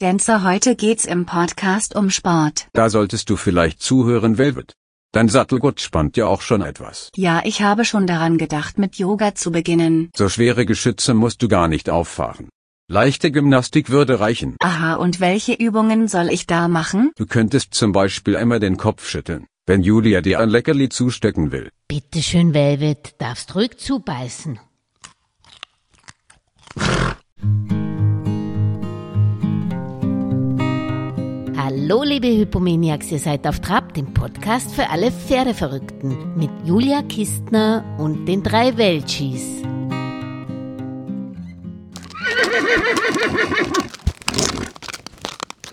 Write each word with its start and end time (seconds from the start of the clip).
Dancer, 0.00 0.44
heute 0.44 0.76
geht's 0.76 1.06
im 1.06 1.26
Podcast 1.26 1.96
um 1.96 2.08
Sport. 2.10 2.68
Da 2.72 2.88
solltest 2.88 3.30
du 3.30 3.36
vielleicht 3.36 3.82
zuhören, 3.82 4.38
Velvet. 4.38 4.74
Dein 5.10 5.28
Sattelgurt 5.28 5.80
spannt 5.80 6.16
ja 6.16 6.28
auch 6.28 6.40
schon 6.40 6.62
etwas. 6.62 7.10
Ja, 7.16 7.42
ich 7.44 7.62
habe 7.62 7.84
schon 7.84 8.06
daran 8.06 8.38
gedacht, 8.38 8.78
mit 8.78 8.94
Yoga 8.94 9.34
zu 9.34 9.50
beginnen. 9.50 10.10
So 10.14 10.28
schwere 10.28 10.66
Geschütze 10.66 11.14
musst 11.14 11.42
du 11.42 11.48
gar 11.48 11.66
nicht 11.66 11.90
auffahren. 11.90 12.48
Leichte 12.86 13.32
Gymnastik 13.32 13.90
würde 13.90 14.20
reichen. 14.20 14.54
Aha, 14.60 14.94
und 14.94 15.18
welche 15.18 15.54
Übungen 15.54 16.06
soll 16.06 16.28
ich 16.28 16.46
da 16.46 16.68
machen? 16.68 17.10
Du 17.16 17.26
könntest 17.26 17.74
zum 17.74 17.90
Beispiel 17.90 18.36
einmal 18.36 18.60
den 18.60 18.76
Kopf 18.76 19.04
schütteln, 19.08 19.48
wenn 19.66 19.82
Julia 19.82 20.20
dir 20.20 20.38
ein 20.38 20.48
Leckerli 20.48 20.90
zustecken 20.90 21.50
will. 21.50 21.72
Bitte 21.88 22.22
schön, 22.22 22.54
Velvet, 22.54 23.16
darfst 23.18 23.56
ruhig 23.56 23.78
zubeißen. 23.78 24.60
Hallo, 31.80 32.02
liebe 32.02 32.26
Hypomaniacs, 32.26 33.12
ihr 33.12 33.20
seid 33.20 33.46
auf 33.46 33.60
Trab, 33.60 33.94
dem 33.94 34.12
Podcast 34.12 34.72
für 34.72 34.90
alle 34.90 35.12
Pferdeverrückten 35.12 36.36
mit 36.36 36.50
Julia 36.64 37.02
Kistner 37.02 37.84
und 37.98 38.26
den 38.26 38.42
drei 38.42 38.76
Welchis. 38.76 39.62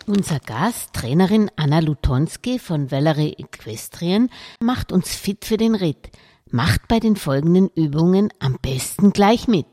Unser 0.06 0.40
Gast, 0.42 0.94
Trainerin 0.94 1.50
Anna 1.56 1.80
Lutonski 1.80 2.60
von 2.60 2.92
Valerie 2.92 3.34
Equestrien, 3.40 4.30
macht 4.62 4.92
uns 4.92 5.10
fit 5.10 5.44
für 5.44 5.58
den 5.58 5.74
Ritt. 5.74 6.12
Macht 6.52 6.88
bei 6.88 7.00
den 7.00 7.16
folgenden 7.16 7.70
Übungen 7.70 8.32
am 8.40 8.60
besten 8.62 9.12
gleich 9.12 9.48
mit. 9.48 9.66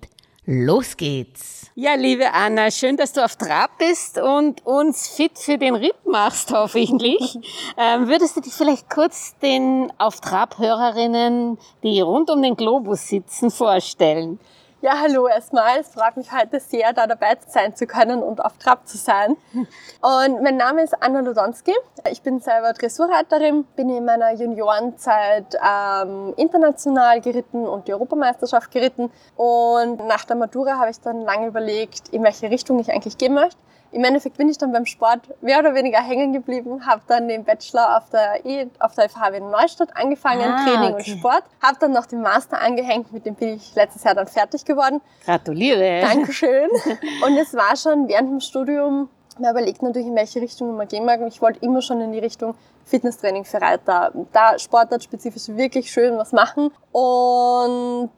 Los 0.45 0.97
geht's! 0.97 1.71
Ja, 1.77 1.95
liebe 1.95 2.33
Anna, 2.33 2.73
schön, 2.73 2.97
dass 2.97 3.13
du 3.13 3.25
auf 3.25 3.37
Trab 3.37 3.79
bist 3.79 4.19
und 4.19 4.67
uns 4.67 5.07
fit 5.07 5.39
für 5.39 5.57
den 5.57 5.77
Ritt 5.77 6.05
machst, 6.05 6.51
hoffentlich. 6.53 7.39
Ähm, 7.79 8.09
würdest 8.09 8.37
du 8.37 8.41
dich 8.41 8.53
vielleicht 8.53 8.91
kurz 8.91 9.39
den 9.39 9.93
auf 9.99 10.21
Trab-Hörerinnen, 10.21 11.59
die 11.85 12.01
rund 12.01 12.29
um 12.29 12.43
den 12.43 12.57
Globus 12.57 13.07
sitzen, 13.07 13.53
vorstellen? 13.53 14.41
Ja, 14.83 14.99
hallo 15.01 15.29
erstmal. 15.29 15.79
Es 15.79 15.91
freut 15.91 16.17
mich 16.17 16.33
heute 16.33 16.59
sehr, 16.59 16.93
da 16.93 17.07
dabei 17.07 17.37
sein 17.47 17.77
zu 17.77 17.87
können 17.87 18.21
und 18.21 18.45
auf 18.45 18.59
Trab 18.59 18.89
zu 18.89 18.97
sein. 18.99 19.37
Und 19.53 20.43
mein 20.43 20.57
Name 20.57 20.83
ist 20.83 21.01
Anna 21.01 21.21
Lodonski. 21.21 21.73
Ich 22.11 22.23
bin 22.23 22.41
selber 22.41 22.73
Dressurreiterin, 22.73 23.63
bin 23.77 23.91
in 23.91 24.05
meiner 24.05 24.35
Juniorenzeit 24.35 25.55
ähm, 25.65 26.35
international 26.37 27.21
geritten 27.21 27.65
und 27.69 27.87
die 27.87 27.93
Europameisterschaft 27.93 28.73
geritten. 28.73 29.13
Und 29.37 30.05
nach 30.09 30.25
der 30.25 30.35
Matura 30.35 30.81
habe 30.81 30.91
ich 30.91 30.99
dann 30.99 31.21
lange 31.21 31.47
überlegt, 31.47 32.09
in 32.09 32.25
welche 32.25 32.51
Richtung 32.51 32.81
ich 32.81 32.91
eigentlich 32.91 33.17
gehen 33.17 33.35
möchte. 33.35 33.59
Im 33.93 34.05
Endeffekt 34.05 34.39
bin 34.39 34.49
ich 34.49 34.57
dann 34.57 34.73
beim 34.73 34.87
Sport 34.87 35.21
mehr 35.43 35.59
oder 35.59 35.75
weniger 35.75 36.01
hängen 36.03 36.33
geblieben, 36.33 36.87
habe 36.87 37.03
dann 37.07 37.29
den 37.29 37.45
Bachelor 37.45 37.99
auf 37.99 38.09
der, 38.09 38.45
e, 38.45 38.67
auf 38.79 38.95
der 38.95 39.11
FH 39.11 39.35
Wien 39.35 39.51
Neustadt 39.51 39.95
angefangen, 39.95 40.51
ah, 40.51 40.65
Training 40.65 40.95
okay. 40.95 41.13
und 41.13 41.19
Sport, 41.19 41.45
habe 41.63 41.77
dann 41.79 41.93
noch 41.93 42.07
den 42.07 42.23
Master 42.23 42.59
angehängt, 42.59 43.13
mit 43.13 43.27
dem 43.27 43.35
bin 43.35 43.57
ich 43.57 43.75
letztes 43.75 44.03
Jahr 44.05 44.15
dann 44.15 44.27
fertig 44.27 44.65
geworden. 44.65 45.03
Gratuliere! 45.25 46.01
Dankeschön! 46.01 46.71
Und 47.27 47.37
es 47.37 47.55
war 47.55 47.77
schon 47.77 48.09
während 48.09 48.31
dem 48.31 48.41
Studium, 48.41 49.11
man 49.39 49.51
überlegt 49.51 49.83
natürlich, 49.83 50.09
in 50.09 50.15
welche 50.15 50.41
Richtung 50.41 50.75
man 50.77 50.89
gehen 50.89 51.05
mag 51.05 51.21
und 51.21 51.29
ich 51.29 51.41
wollte 51.41 51.59
immer 51.61 51.83
schon 51.83 52.01
in 52.01 52.13
die 52.13 52.19
Richtung 52.19 52.55
Fitnesstraining 52.85 53.45
für 53.45 53.61
Reiter, 53.61 54.13
da 54.33 54.59
sportartspezifisch 54.59 55.49
wirklich 55.49 55.91
schön 55.91 56.17
was 56.17 56.33
machen 56.33 56.71
und 56.93 58.11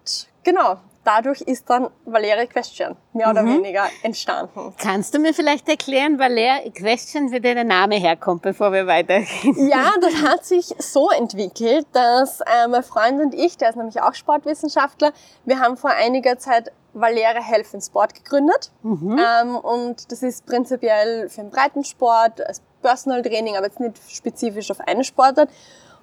genau, 0.42 0.76
dadurch 1.04 1.40
ist 1.42 1.68
dann 1.70 1.88
Valeria 2.04 2.42
Equestrian 2.42 2.96
mehr 3.12 3.30
oder 3.30 3.42
mhm. 3.42 3.58
weniger 3.58 3.84
entstanden. 4.02 4.74
Kannst 4.78 5.14
du 5.14 5.18
mir 5.18 5.34
vielleicht 5.34 5.68
erklären, 5.68 6.18
Valeria 6.18 6.64
Equestrian, 6.64 7.30
wie 7.30 7.40
der 7.40 7.62
Name 7.64 7.96
herkommt, 7.96 8.42
bevor 8.42 8.72
wir 8.72 8.86
weitergehen? 8.86 9.68
Ja, 9.68 9.92
das 10.00 10.14
hat 10.22 10.44
sich 10.44 10.74
so 10.78 11.10
entwickelt, 11.10 11.86
dass 11.92 12.40
äh, 12.40 12.68
mein 12.68 12.82
Freund 12.82 13.20
und 13.20 13.34
ich, 13.34 13.56
der 13.56 13.70
ist 13.70 13.76
nämlich 13.76 14.00
auch 14.00 14.14
Sportwissenschaftler, 14.14 15.12
wir 15.44 15.60
haben 15.60 15.76
vor 15.76 15.90
einiger 15.90 16.38
Zeit 16.38 16.72
Valeria 16.94 17.42
Health 17.42 17.74
in 17.74 17.80
Sport 17.80 18.14
gegründet. 18.14 18.70
Mhm. 18.82 19.18
Ähm, 19.18 19.56
und 19.56 20.10
das 20.10 20.22
ist 20.22 20.46
prinzipiell 20.46 21.28
für 21.28 21.42
den 21.42 21.50
Breitensport, 21.50 22.40
als 22.46 22.62
Personal 22.82 23.22
Training, 23.22 23.56
aber 23.56 23.66
jetzt 23.66 23.80
nicht 23.80 23.98
spezifisch 24.08 24.70
auf 24.70 24.80
eine 24.80 25.04
Sportart. 25.04 25.50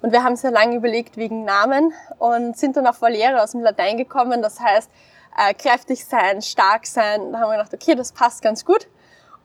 Und 0.02 0.10
wir 0.10 0.24
haben 0.24 0.34
sehr 0.34 0.50
lange 0.50 0.76
überlegt 0.76 1.16
wegen 1.16 1.44
Namen 1.44 1.92
und 2.18 2.58
sind 2.58 2.76
dann 2.76 2.88
auf 2.88 3.00
Valere 3.00 3.40
aus 3.40 3.52
dem 3.52 3.60
Latein 3.60 3.96
gekommen. 3.96 4.42
Das 4.42 4.58
heißt, 4.58 4.90
äh, 5.38 5.54
kräftig 5.54 6.04
sein, 6.04 6.42
stark 6.42 6.86
sein. 6.86 7.32
Da 7.32 7.38
haben 7.38 7.50
wir 7.50 7.58
gedacht, 7.58 7.72
okay, 7.72 7.94
das 7.94 8.10
passt 8.10 8.42
ganz 8.42 8.64
gut. 8.64 8.88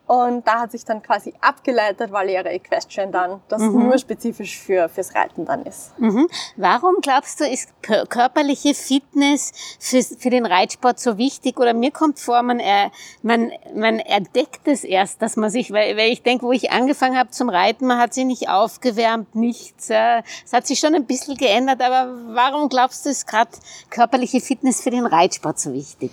Und 0.07 0.47
da 0.47 0.61
hat 0.61 0.71
sich 0.71 0.85
dann 0.85 1.03
quasi 1.03 1.33
abgeleitet 1.41 2.13
Valera 2.13 2.49
Equestrian 2.49 3.11
dann, 3.11 3.41
das 3.49 3.61
mhm. 3.61 3.83
nur 3.83 3.97
spezifisch 3.97 4.57
für, 4.57 4.87
fürs 4.87 5.13
Reiten 5.13 5.43
dann 5.43 5.65
ist. 5.65 5.99
Mhm. 5.99 6.29
Warum 6.55 6.95
glaubst 7.01 7.41
du, 7.41 7.43
ist 7.43 7.69
körperliche 7.81 8.73
Fitness 8.73 9.51
für, 9.79 10.01
für 10.01 10.29
den 10.29 10.45
Reitsport 10.45 10.97
so 10.97 11.17
wichtig? 11.17 11.59
Oder 11.59 11.73
mir 11.73 11.91
kommt 11.91 12.19
vor, 12.19 12.41
man, 12.41 12.61
er, 12.61 12.91
man, 13.21 13.51
man 13.75 13.99
entdeckt 13.99 14.65
es 14.69 14.85
erst, 14.85 15.21
dass 15.21 15.35
man 15.35 15.49
sich, 15.49 15.71
weil, 15.71 15.97
weil 15.97 16.09
ich 16.09 16.23
denke, 16.23 16.45
wo 16.45 16.53
ich 16.53 16.71
angefangen 16.71 17.17
habe 17.17 17.31
zum 17.31 17.49
Reiten, 17.49 17.85
man 17.85 17.99
hat 17.99 18.13
sich 18.13 18.23
nicht 18.23 18.47
aufgewärmt, 18.49 19.35
nichts. 19.35 19.89
Äh, 19.89 20.23
es 20.45 20.53
hat 20.53 20.65
sich 20.67 20.79
schon 20.79 20.95
ein 20.95 21.05
bisschen 21.05 21.35
geändert, 21.35 21.81
aber 21.81 22.13
warum 22.27 22.69
glaubst 22.69 23.05
du, 23.05 23.09
ist 23.09 23.27
gerade 23.27 23.51
körperliche 23.89 24.39
Fitness 24.39 24.81
für 24.81 24.89
den 24.89 25.05
Reitsport 25.05 25.59
so 25.59 25.73
wichtig? 25.73 26.11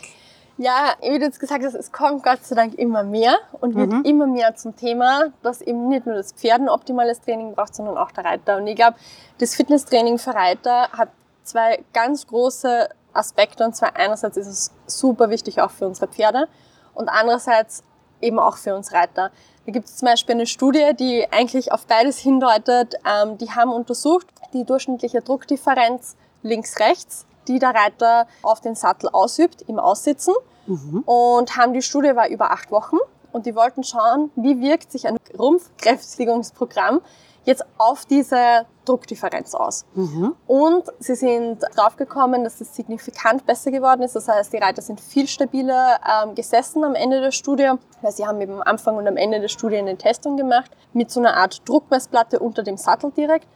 Ja, 0.56 0.94
wie 1.00 1.18
du 1.18 1.24
jetzt 1.24 1.40
gesagt 1.40 1.64
hast, 1.64 1.74
es 1.74 1.90
kommt 1.90 2.22
Gott 2.22 2.44
sei 2.44 2.54
Dank 2.54 2.74
immer 2.74 3.02
mehr 3.02 3.36
und 3.60 3.74
wird 3.74 3.90
mhm. 3.90 4.04
immer 4.04 4.26
mehr 4.26 4.54
zum 4.54 4.76
Thema, 4.76 5.32
dass 5.42 5.60
eben 5.60 5.88
nicht 5.88 6.06
nur 6.06 6.14
das 6.14 6.32
Pferd 6.32 6.60
ein 6.60 6.68
optimales 6.68 7.20
Training 7.20 7.54
braucht, 7.54 7.74
sondern 7.74 7.98
auch 7.98 8.12
der 8.12 8.24
Reiter. 8.24 8.58
Und 8.58 8.66
ich 8.68 8.76
glaube, 8.76 8.96
das 9.38 9.56
Fitnesstraining 9.56 10.18
für 10.18 10.32
Reiter 10.32 10.90
hat 10.92 11.08
zwei 11.42 11.84
ganz 11.92 12.26
große 12.28 12.88
Aspekte. 13.12 13.64
Und 13.64 13.74
zwar 13.74 13.96
einerseits 13.96 14.36
ist 14.36 14.46
es 14.46 14.72
super 14.86 15.28
wichtig 15.28 15.60
auch 15.60 15.72
für 15.72 15.86
unsere 15.86 16.06
Pferde 16.06 16.46
und 16.94 17.08
andererseits 17.08 17.82
eben 18.20 18.38
auch 18.38 18.56
für 18.56 18.76
uns 18.76 18.92
Reiter. 18.92 19.32
Da 19.66 19.72
gibt 19.72 19.86
es 19.86 19.96
zum 19.96 20.06
Beispiel 20.06 20.36
eine 20.36 20.46
Studie, 20.46 20.92
die 20.98 21.26
eigentlich 21.32 21.72
auf 21.72 21.86
beides 21.86 22.18
hindeutet. 22.18 22.94
Ähm, 23.04 23.38
die 23.38 23.50
haben 23.50 23.72
untersucht 23.72 24.26
die 24.52 24.64
durchschnittliche 24.64 25.20
Druckdifferenz 25.20 26.16
links-rechts 26.42 27.26
die 27.48 27.58
der 27.58 27.74
Reiter 27.74 28.26
auf 28.42 28.60
den 28.60 28.74
Sattel 28.74 29.08
ausübt 29.12 29.62
im 29.62 29.78
Aussitzen. 29.78 30.34
Mhm. 30.66 31.02
Und 31.04 31.56
haben 31.56 31.72
die 31.72 31.82
Studie 31.82 32.16
war 32.16 32.28
über 32.28 32.50
acht 32.50 32.70
Wochen 32.70 32.96
und 33.32 33.46
die 33.46 33.54
wollten 33.54 33.84
schauen, 33.84 34.30
wie 34.36 34.60
wirkt 34.60 34.92
sich 34.92 35.06
ein 35.06 35.18
Rumpfkräftigungsprogramm 35.38 37.00
jetzt 37.44 37.64
auf 37.78 38.06
diese 38.06 38.66
Druckdifferenz 38.84 39.54
aus. 39.54 39.84
Mhm. 39.94 40.34
Und 40.46 40.84
sie 40.98 41.14
sind 41.14 41.62
draufgekommen, 41.76 42.44
dass 42.44 42.60
es 42.60 42.74
signifikant 42.74 43.46
besser 43.46 43.70
geworden 43.70 44.02
ist. 44.02 44.16
Das 44.16 44.28
heißt, 44.28 44.52
die 44.52 44.58
Reiter 44.58 44.82
sind 44.82 45.00
viel 45.00 45.26
stabiler 45.26 45.98
ähm, 46.24 46.34
gesessen 46.34 46.84
am 46.84 46.94
Ende 46.94 47.20
der 47.20 47.30
Studie, 47.30 47.70
weil 48.02 48.12
sie 48.12 48.26
haben 48.26 48.40
eben 48.40 48.54
am 48.54 48.62
Anfang 48.62 48.96
und 48.96 49.06
am 49.06 49.16
Ende 49.16 49.40
der 49.40 49.48
Studie 49.48 49.76
eine 49.76 49.96
Testung 49.96 50.36
gemacht 50.36 50.70
mit 50.92 51.10
so 51.10 51.20
einer 51.20 51.36
Art 51.36 51.66
Druckmessplatte 51.68 52.38
unter 52.38 52.62
dem 52.62 52.76
Sattel 52.76 53.10
direkt. 53.10 53.46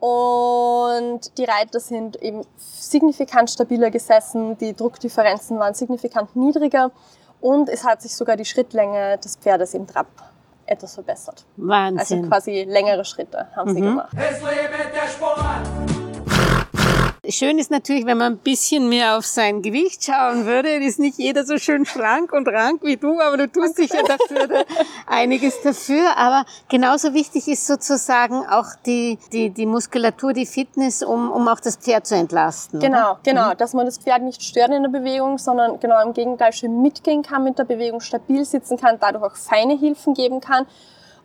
Und 0.00 1.36
die 1.36 1.44
Reiter 1.44 1.78
sind 1.78 2.16
eben 2.22 2.42
signifikant 2.56 3.50
stabiler 3.50 3.90
gesessen, 3.90 4.56
die 4.56 4.74
Druckdifferenzen 4.74 5.58
waren 5.58 5.74
signifikant 5.74 6.34
niedriger 6.34 6.90
und 7.40 7.68
es 7.68 7.84
hat 7.84 8.00
sich 8.00 8.16
sogar 8.16 8.36
die 8.36 8.46
Schrittlänge 8.46 9.18
des 9.18 9.36
Pferdes 9.36 9.74
im 9.74 9.86
Trab 9.86 10.06
etwas 10.64 10.94
verbessert. 10.94 11.44
Wahnsinn. 11.56 11.98
Also 11.98 12.28
quasi 12.28 12.64
längere 12.64 13.04
Schritte 13.04 13.48
haben 13.54 13.72
mhm. 13.72 13.74
sie 13.74 13.80
gemacht. 13.82 14.16
Es 14.16 14.42
lebt 14.42 14.94
der 14.94 15.08
Sport! 15.08 15.99
Schön 17.30 17.58
ist 17.58 17.70
natürlich, 17.70 18.06
wenn 18.06 18.18
man 18.18 18.34
ein 18.34 18.38
bisschen 18.38 18.88
mehr 18.88 19.16
auf 19.16 19.26
sein 19.26 19.62
Gewicht 19.62 20.04
schauen 20.04 20.46
würde. 20.46 20.70
Ist 20.70 20.98
nicht 20.98 21.18
jeder 21.18 21.44
so 21.44 21.58
schön 21.58 21.86
schlank 21.86 22.32
und 22.32 22.48
rank 22.48 22.82
wie 22.82 22.96
du, 22.96 23.20
aber 23.20 23.36
du 23.36 23.48
tust 23.48 23.78
dich 23.78 23.90
ja 23.92 24.02
dafür 24.02 24.64
einiges 25.06 25.60
dafür. 25.62 26.16
Aber 26.16 26.44
genauso 26.68 27.14
wichtig 27.14 27.48
ist 27.48 27.66
sozusagen 27.66 28.46
auch 28.46 28.66
die, 28.86 29.18
die, 29.32 29.50
die 29.50 29.66
Muskulatur, 29.66 30.32
die 30.32 30.46
Fitness, 30.46 31.02
um, 31.02 31.30
um 31.30 31.48
auch 31.48 31.60
das 31.60 31.76
Pferd 31.76 32.06
zu 32.06 32.14
entlasten. 32.14 32.80
Genau, 32.80 33.12
oder? 33.12 33.20
genau. 33.22 33.50
Mhm. 33.50 33.56
Dass 33.58 33.74
man 33.74 33.86
das 33.86 33.98
Pferd 33.98 34.22
nicht 34.22 34.42
stört 34.42 34.70
in 34.70 34.82
der 34.82 34.90
Bewegung, 34.90 35.38
sondern 35.38 35.80
genau 35.80 36.02
im 36.02 36.12
Gegenteil 36.12 36.52
schön 36.52 36.82
mitgehen 36.82 37.22
kann 37.22 37.44
mit 37.44 37.58
der 37.58 37.64
Bewegung, 37.64 38.00
stabil 38.00 38.44
sitzen 38.44 38.76
kann, 38.76 38.98
dadurch 39.00 39.24
auch 39.24 39.36
feine 39.36 39.78
Hilfen 39.78 40.14
geben 40.14 40.40
kann. 40.40 40.66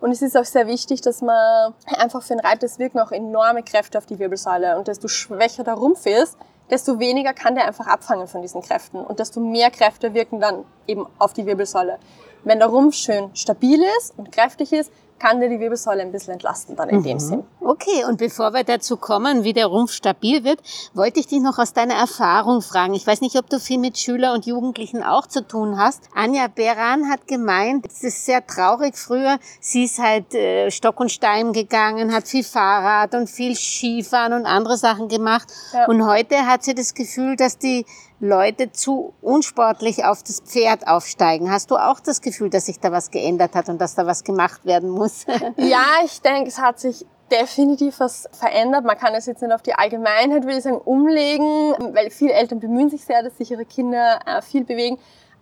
Und 0.00 0.10
es 0.10 0.22
ist 0.22 0.36
auch 0.36 0.44
sehr 0.44 0.66
wichtig, 0.66 1.00
dass 1.00 1.22
man 1.22 1.74
einfach 1.98 2.22
für 2.22 2.34
ein 2.34 2.40
Reiter, 2.40 2.66
es 2.66 2.78
wirken 2.78 2.98
auch 2.98 3.12
enorme 3.12 3.62
Kräfte 3.62 3.98
auf 3.98 4.06
die 4.06 4.18
Wirbelsäule. 4.18 4.78
Und 4.78 4.88
desto 4.88 5.08
schwächer 5.08 5.64
der 5.64 5.74
Rumpf 5.74 6.06
ist, 6.06 6.36
desto 6.70 6.98
weniger 6.98 7.32
kann 7.32 7.54
der 7.54 7.66
einfach 7.66 7.86
abfangen 7.86 8.26
von 8.26 8.42
diesen 8.42 8.60
Kräften. 8.62 8.98
Und 8.98 9.18
desto 9.20 9.40
mehr 9.40 9.70
Kräfte 9.70 10.14
wirken 10.14 10.40
dann 10.40 10.64
eben 10.86 11.06
auf 11.18 11.32
die 11.32 11.46
Wirbelsäule. 11.46 11.98
Wenn 12.46 12.60
der 12.60 12.68
Rumpf 12.68 12.94
schön 12.94 13.30
stabil 13.34 13.82
ist 13.98 14.16
und 14.16 14.30
kräftig 14.30 14.72
ist, 14.72 14.92
kann 15.18 15.40
dir 15.40 15.48
die 15.48 15.58
Wirbelsäule 15.58 16.02
ein 16.02 16.12
bisschen 16.12 16.34
entlasten 16.34 16.76
dann 16.76 16.88
in 16.90 17.02
dem 17.02 17.18
Sinn. 17.18 17.42
Okay, 17.60 18.04
und 18.08 18.18
bevor 18.18 18.52
wir 18.52 18.62
dazu 18.62 18.96
kommen, 18.96 19.42
wie 19.42 19.52
der 19.52 19.66
Rumpf 19.66 19.90
stabil 19.90 20.44
wird, 20.44 20.60
wollte 20.94 21.18
ich 21.18 21.26
dich 21.26 21.40
noch 21.40 21.58
aus 21.58 21.72
deiner 21.72 21.94
Erfahrung 21.94 22.62
fragen. 22.62 22.94
Ich 22.94 23.04
weiß 23.06 23.20
nicht, 23.20 23.36
ob 23.36 23.50
du 23.50 23.58
viel 23.58 23.78
mit 23.78 23.98
Schüler 23.98 24.32
und 24.32 24.46
Jugendlichen 24.46 25.02
auch 25.02 25.26
zu 25.26 25.44
tun 25.44 25.76
hast. 25.78 26.04
Anja 26.14 26.46
Beran 26.46 27.10
hat 27.10 27.26
gemeint, 27.26 27.86
es 27.86 28.04
ist 28.04 28.26
sehr 28.26 28.46
traurig 28.46 28.96
früher. 28.96 29.38
Sie 29.60 29.84
ist 29.84 29.98
halt 29.98 30.32
äh, 30.34 30.70
Stock 30.70 31.00
und 31.00 31.10
Stein 31.10 31.52
gegangen, 31.52 32.14
hat 32.14 32.28
viel 32.28 32.44
Fahrrad 32.44 33.14
und 33.14 33.28
viel 33.28 33.56
Skifahren 33.56 34.34
und 34.34 34.46
andere 34.46 34.76
Sachen 34.76 35.08
gemacht. 35.08 35.48
Ja. 35.72 35.86
Und 35.86 36.06
heute 36.06 36.46
hat 36.46 36.62
sie 36.62 36.74
das 36.74 36.94
Gefühl, 36.94 37.34
dass 37.34 37.58
die 37.58 37.86
Leute 38.20 38.72
zu 38.72 39.12
unsportlich 39.20 40.04
auf 40.04 40.22
das 40.22 40.40
Pferd 40.40 40.88
aufsteigen. 40.88 41.50
Hast 41.50 41.70
du 41.70 41.76
auch 41.76 42.00
das 42.00 42.22
Gefühl, 42.22 42.48
dass 42.48 42.66
sich 42.66 42.80
da 42.80 42.90
was 42.90 43.10
geändert 43.10 43.54
hat 43.54 43.68
und 43.68 43.78
dass 43.78 43.94
da 43.94 44.06
was 44.06 44.24
gemacht 44.24 44.64
werden 44.64 44.90
muss? 44.90 45.26
Ja, 45.56 45.84
ich 46.04 46.20
denke, 46.22 46.48
es 46.48 46.58
hat 46.58 46.80
sich 46.80 47.04
definitiv 47.30 48.00
was 48.00 48.28
verändert. 48.32 48.84
Man 48.84 48.96
kann 48.96 49.14
es 49.14 49.26
jetzt 49.26 49.42
nicht 49.42 49.52
auf 49.52 49.62
die 49.62 49.74
Allgemeinheit, 49.74 50.44
würde 50.44 50.58
ich 50.58 50.62
sagen, 50.62 50.78
umlegen, 50.78 51.74
weil 51.94 52.10
viele 52.10 52.32
Eltern 52.32 52.60
bemühen 52.60 52.88
sich 52.88 53.04
sehr, 53.04 53.22
dass 53.22 53.36
sich 53.36 53.50
ihre 53.50 53.64
Kinder 53.64 54.20
äh, 54.26 54.42
viel 54.42 54.64
bewegen. 54.64 54.98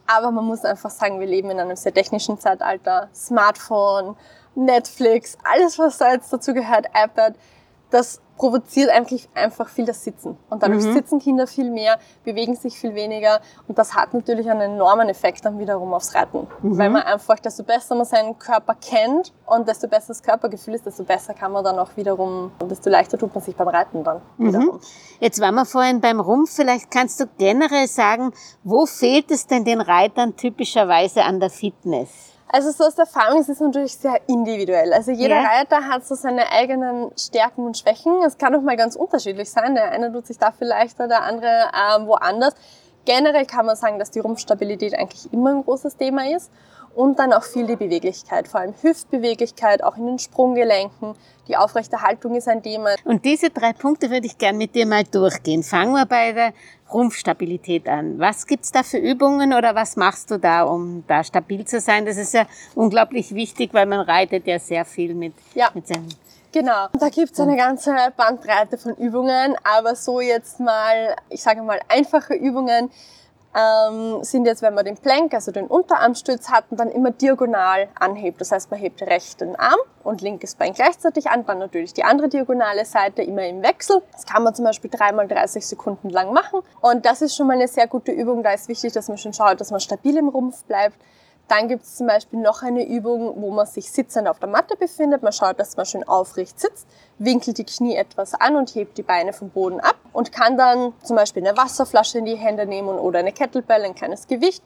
Aber 0.07 0.31
man 0.31 0.45
muss 0.45 0.65
einfach 0.65 0.91
sagen, 0.91 1.21
wir 1.21 1.27
leben 1.27 1.51
in 1.51 1.61
einem 1.61 1.77
sehr 1.77 1.95
technischen 1.95 2.39
Zeitalter. 2.39 3.09
Smartphone, 3.15 4.17
Netflix, 4.55 5.37
alles, 5.45 5.79
was 5.79 5.99
da 5.99 6.13
jetzt 6.13 6.33
dazu 6.33 6.55
gehört, 6.55 6.87
iPad, 6.95 7.35
das 7.95 8.21
provoziert 8.37 8.91
eigentlich 8.91 9.29
einfach 9.35 9.69
viel 9.69 9.85
das 9.85 10.03
Sitzen. 10.03 10.37
Und 10.51 10.65
dadurch 10.65 10.83
sitzen 10.83 11.21
Kinder 11.21 11.47
viel 11.47 11.71
mehr, 11.71 11.99
bewegen 12.25 12.57
sich 12.57 12.77
viel 12.77 12.93
weniger. 12.97 13.41
Und 13.69 13.79
das 13.79 13.95
hat 13.95 14.13
natürlich 14.13 14.51
einen 14.51 14.73
enormen 14.73 15.09
Effekt 15.09 15.45
dann 15.45 15.61
wiederum 15.61 15.95
aufs 15.95 16.13
Reiten. 16.17 16.49
Weil 16.63 16.91
man 16.91 17.03
einfach, 17.03 17.39
desto 17.39 17.63
besser 17.63 17.95
man 17.95 18.05
seinen 18.05 18.37
Körper 18.37 18.75
kennt 18.75 19.33
und 19.47 19.69
desto 19.69 19.87
besser 19.87 20.09
das 20.09 20.23
Körpergefühl 20.25 20.75
ist, 20.75 20.85
desto 20.85 21.05
besser 21.05 21.33
kann 21.35 21.53
man 21.53 21.63
dann 21.63 21.79
auch 21.79 21.97
wiederum, 21.97 22.51
und 22.59 22.69
desto 22.69 22.91
leichter 22.91 23.17
tut 23.17 23.33
man 23.33 23.45
sich 23.45 23.55
beim 23.55 23.69
Reiten 23.69 24.03
dann 24.03 24.21
wiederum. 24.37 24.81
Jetzt 25.21 25.41
waren 25.41 25.55
wir 25.55 25.65
vorhin 25.65 26.01
beim 26.01 26.19
Rumpf. 26.19 26.57
Vielleicht 26.57 26.91
kannst 26.91 27.21
du 27.21 27.27
generell 27.39 27.87
sagen, 27.87 28.33
wo 28.65 28.87
fehlt 28.87 29.31
es 29.31 29.47
denn 29.47 29.65
den 29.65 29.81
Reitern 29.81 30.35
typischerweise 30.35 31.23
an 31.23 31.39
der 31.39 31.51
Fitness? 31.51 32.34
Also 32.55 32.71
so 32.71 32.85
aus 32.85 32.95
der 32.95 33.07
Erfahrung 33.07 33.41
ist 33.41 33.49
es 33.49 33.59
natürlich 33.59 33.97
sehr 33.97 34.17
individuell. 34.29 34.93
Also 34.93 35.11
jeder 35.11 35.43
Ja. 35.43 35.49
Reiter 35.59 35.89
hat 35.89 36.07
so 36.07 36.15
seine 36.15 36.53
eigenen 36.53 37.11
Stärken 37.19 37.67
und 37.67 37.77
Schwächen. 37.77 38.23
Es 38.25 38.39
kann 38.39 38.55
auch 38.55 38.63
mal 38.63 38.77
ganz 38.77 38.95
unterschiedlich 38.95 39.51
sein. 39.51 39.75
Der 39.75 39.91
eine 39.91 40.13
tut 40.13 40.29
sich 40.29 40.39
dafür 40.39 40.69
leichter, 40.69 41.09
der 41.09 41.25
andere 41.25 41.73
ähm, 41.75 42.07
woanders. 42.07 42.55
Generell 43.07 43.45
kann 43.45 43.67
man 43.67 43.75
sagen, 43.75 43.99
dass 43.99 44.13
die 44.13 44.21
Rumpfstabilität 44.21 44.97
eigentlich 44.97 45.33
immer 45.33 45.51
ein 45.51 45.65
großes 45.65 45.97
Thema 45.97 46.31
ist. 46.31 46.49
Und 46.95 47.19
dann 47.19 47.33
auch 47.33 47.43
viel 47.43 47.67
die 47.67 47.75
Beweglichkeit, 47.75 48.47
vor 48.47 48.61
allem 48.61 48.75
Hüftbeweglichkeit, 48.81 49.83
auch 49.83 49.97
in 49.97 50.07
den 50.07 50.21
Sprunggelenken. 50.21 51.17
Die 51.49 51.57
aufrechte 51.57 52.03
Haltung 52.03 52.37
ist 52.37 52.47
ein 52.47 52.63
Thema. 52.63 52.91
Und 53.05 53.25
diese 53.25 53.51
drei 53.51 53.73
Punkte 53.73 54.11
würde 54.11 54.27
ich 54.27 54.39
gern 54.39 54.57
mit 54.59 54.77
dir 54.77 54.87
mal 54.87 55.03
durchgehen. 55.03 55.65
Fangen 55.65 55.93
wir 55.95 56.07
bei 56.07 56.31
der 56.31 56.53
Rumpfstabilität 56.95 57.89
an. 57.89 58.19
Was 58.19 58.47
gibt's 58.47 58.73
da 58.73 58.83
für 58.83 58.99
Übungen 58.99 59.53
oder 59.53 59.75
was 59.75 59.97
machst 59.97 60.31
du 60.31 60.39
da, 60.39 60.63
um 60.63 61.05
da 61.07 61.25
stabil 61.25 61.65
zu 61.67 61.81
sein? 61.81 62.07
Das 62.07 62.17
ist 62.17 62.33
ja 62.33 62.47
unglaublich 62.75 63.35
wichtig, 63.35 63.75
weil 63.75 63.87
man 63.87 64.01
reitet 64.01 64.47
ja 64.47 64.59
sehr 64.59 64.85
viel 64.85 65.15
mit, 65.15 65.35
Ja. 65.55 65.71
mit 65.75 65.87
seinem 65.87 66.09
Genau. 66.53 66.87
Da 67.01 67.09
gibt's 67.09 67.41
eine 67.41 67.57
ganze 67.57 67.93
Bandbreite 68.17 68.79
von 68.79 68.95
Übungen, 68.95 69.57
aber 69.65 69.97
so 69.97 70.21
jetzt 70.21 70.61
mal, 70.61 71.17
ich 71.29 71.43
sage 71.43 71.63
mal, 71.63 71.81
einfache 71.89 72.35
Übungen 72.35 72.91
ähm, 73.55 74.23
sind 74.25 74.47
jetzt, 74.47 74.63
wenn 74.63 74.75
man 74.75 74.85
den 74.85 74.97
Plank, 74.97 75.33
also 75.35 75.53
den 75.53 75.67
Unterarmstütz 75.67 76.51
hat 76.51 76.65
und 76.71 76.81
dann 76.81 76.91
immer 76.91 77.11
diagonal 77.11 77.89
anhebt. 77.99 78.41
Das 78.41 78.53
heißt, 78.53 78.71
man 78.71 78.81
hebt 78.81 79.03
rechten 79.03 79.55
Arm 79.57 79.79
und 80.03 80.23
linkes 80.23 80.57
Bein 80.57 80.75
gleichzeitig 80.75 81.29
an, 81.29 81.47
dann 81.47 81.59
natürlich 81.59 81.95
die 81.95 82.05
andere 82.05 82.29
diagonale 82.29 82.85
Seite 82.85 83.23
immer 83.23 83.47
im 83.47 83.63
Wechsel. 83.63 84.03
Das 84.13 84.27
kann 84.27 84.43
man 84.43 84.55
zum 84.55 84.65
Beispiel 84.65 84.91
dreimal 84.91 85.29
30 85.29 85.67
Sekunden 85.67 86.11
lang 86.11 86.33
machen. 86.33 86.61
Und 86.81 87.07
das 87.07 87.23
ist 87.23 87.37
schon 87.37 87.47
mal 87.47 87.55
eine 87.55 87.69
sehr 87.69 87.87
gute 87.87 88.13
Übung. 88.13 88.43
Da 88.43 88.53
ist 88.53 88.69
wichtig, 88.69 88.93
dass 88.93 89.09
man 89.09 89.19
schon 89.19 89.33
schaut, 89.33 89.61
dass 89.61 89.71
man 89.71 89.81
stabil 89.81 90.17
im 90.17 90.29
Rumpf 90.29 90.65
bleibt. 90.65 90.97
Dann 91.49 91.69
gibt 91.69 91.83
es 91.85 91.97
zum 91.97 92.07
Beispiel 92.07 92.41
noch 92.41 92.63
eine 92.63 92.87
Übung, 92.87 93.35
wo 93.41 93.51
man 93.51 93.67
sich 93.67 93.91
sitzend 93.91 94.29
auf 94.29 94.39
der 94.39 94.49
Matte 94.49 94.77
befindet. 94.77 95.23
Man 95.23 95.33
schaut, 95.33 95.61
dass 95.61 95.77
man 95.77 95.85
schön 95.85 96.03
aufrecht 96.05 96.59
sitzt, 96.59 96.87
winkelt 97.19 97.59
die 97.59 97.65
Knie 97.65 97.97
etwas 97.97 98.35
an 98.35 98.57
und 98.57 98.75
hebt 98.75 98.97
die 98.97 99.03
Beine 99.03 99.33
vom 99.33 99.51
Boden 99.51 99.81
ab 99.81 99.97
und 100.13 100.33
kann 100.33 100.57
dann 100.57 100.95
zum 101.03 101.17
Beispiel 101.17 101.47
eine 101.47 101.57
Wasserflasche 101.57 102.19
in 102.19 102.25
die 102.25 102.37
Hände 102.37 102.67
nehmen 102.67 102.99
oder 102.99 103.19
eine 103.19 103.33
Kettlebell, 103.33 103.83
ein 103.83 103.95
kleines 103.95 104.27
Gewicht 104.27 104.63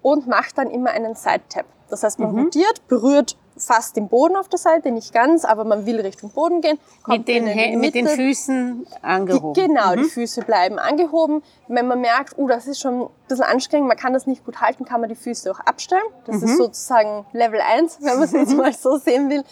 und 0.00 0.26
macht 0.26 0.56
dann 0.56 0.70
immer 0.70 0.90
einen 0.90 1.14
Side-Tap. 1.14 1.66
Das 1.90 2.02
heißt, 2.02 2.18
man 2.18 2.36
rotiert, 2.36 2.88
berührt 2.88 3.36
fast 3.56 3.96
den 3.96 4.08
Boden 4.08 4.36
auf 4.36 4.48
der 4.48 4.58
Seite, 4.58 4.90
nicht 4.90 5.12
ganz, 5.12 5.44
aber 5.44 5.64
man 5.64 5.86
will 5.86 6.00
Richtung 6.00 6.30
Boden 6.30 6.60
gehen. 6.60 6.78
mit 7.06 7.28
den, 7.28 7.46
die 7.46 7.52
Hä- 7.52 7.76
mit 7.76 7.94
den 7.94 8.04
Mitte. 8.04 8.16
Füßen 8.16 8.84
Die, 8.86 9.04
angehoben. 9.04 9.52
genau, 9.52 9.94
die 9.94 10.04
Füße 10.04 10.42
bleiben 10.42 10.78
angehoben. 10.78 11.42
Wenn 11.68 11.86
man 11.86 12.00
merkt, 12.00 12.34
oh, 12.36 12.46
das 12.48 12.66
ist 12.66 12.80
schon 12.80 13.02
ein 13.02 13.08
bisschen 13.28 13.44
anstrengend, 13.44 13.88
man 13.88 13.96
kann 13.96 14.12
das 14.12 14.26
nicht 14.26 14.44
gut 14.44 14.60
halten, 14.60 14.84
kann 14.84 15.00
man 15.00 15.08
die 15.08 15.14
Füße 15.16 15.50
auch 15.50 15.60
abstellen. 15.60 16.02
Das 16.26 16.42
ist 16.42 16.56
sozusagen 16.56 17.24
Level 17.32 17.60
1, 17.60 17.98
wenn 18.00 18.14
man 18.14 18.22
es 18.24 18.32
jetzt 18.32 18.52
mal 18.56 18.72
so 18.72 18.96
sehen 18.96 19.30
will. 19.30 19.44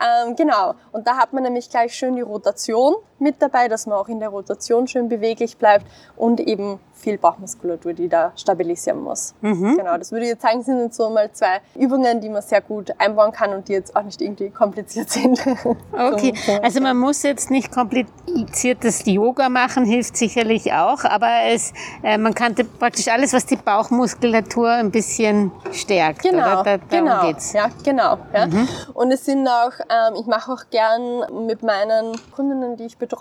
Ähm, 0.00 0.34
genau, 0.34 0.74
und 0.92 1.06
da 1.06 1.16
hat 1.16 1.32
man 1.32 1.42
nämlich 1.42 1.68
gleich 1.70 1.94
schön 1.94 2.16
die 2.16 2.22
Rotation 2.22 2.94
mit 3.22 3.40
dabei, 3.40 3.68
dass 3.68 3.86
man 3.86 3.96
auch 3.96 4.08
in 4.08 4.20
der 4.20 4.28
Rotation 4.28 4.86
schön 4.86 5.08
beweglich 5.08 5.56
bleibt 5.56 5.86
und 6.16 6.40
eben 6.40 6.78
viel 7.02 7.18
Bauchmuskulatur, 7.18 7.92
die 7.94 8.08
da 8.08 8.32
stabilisieren 8.36 9.02
muss. 9.02 9.34
Genau, 9.40 9.98
das 9.98 10.12
würde 10.12 10.24
ich 10.24 10.30
jetzt 10.30 10.42
sagen, 10.42 10.62
sind 10.62 10.78
jetzt 10.78 10.96
so 10.96 11.10
mal 11.10 11.30
zwei 11.32 11.60
Übungen, 11.74 12.20
die 12.20 12.28
man 12.28 12.42
sehr 12.42 12.60
gut 12.60 12.92
einbauen 12.98 13.32
kann 13.32 13.52
und 13.52 13.68
die 13.68 13.72
jetzt 13.72 13.94
auch 13.96 14.02
nicht 14.04 14.22
irgendwie 14.22 14.50
kompliziert 14.50 15.10
sind. 15.10 15.42
Okay, 15.92 16.32
So, 16.46 16.52
so. 16.52 16.62
also 16.62 16.80
man 16.80 16.96
muss 16.96 17.22
jetzt 17.22 17.50
nicht 17.50 17.70
kompliziertes 17.72 19.04
Yoga 19.04 19.48
machen, 19.48 19.84
hilft 19.84 20.16
sicherlich 20.16 20.72
auch, 20.72 21.04
aber 21.04 21.28
es, 21.50 21.72
äh, 22.02 22.18
man 22.18 22.34
kann 22.34 22.54
praktisch 22.78 23.08
alles, 23.08 23.32
was 23.32 23.46
die 23.46 23.56
Bauchmuskulatur 23.56 24.70
ein 24.70 24.90
bisschen 24.90 25.50
stärkt. 25.72 26.22
Genau? 26.22 26.62
Da, 26.62 26.78
darum 26.78 26.88
genau, 26.88 27.26
geht's. 27.26 27.52
ja, 27.52 27.68
genau. 27.84 28.18
Ja. 28.32 28.48
Und 28.94 29.12
es 29.12 29.24
sind 29.24 29.46
auch, 29.46 29.72
ähm, 29.88 30.14
ich 30.20 30.26
mache 30.26 30.52
auch 30.52 30.64
gern 30.70 31.46
mit 31.46 31.62
meinen 31.62 32.16
Kundinnen, 32.34 32.76
die 32.76 32.84
ich 32.84 32.96
betreue, 32.96 33.11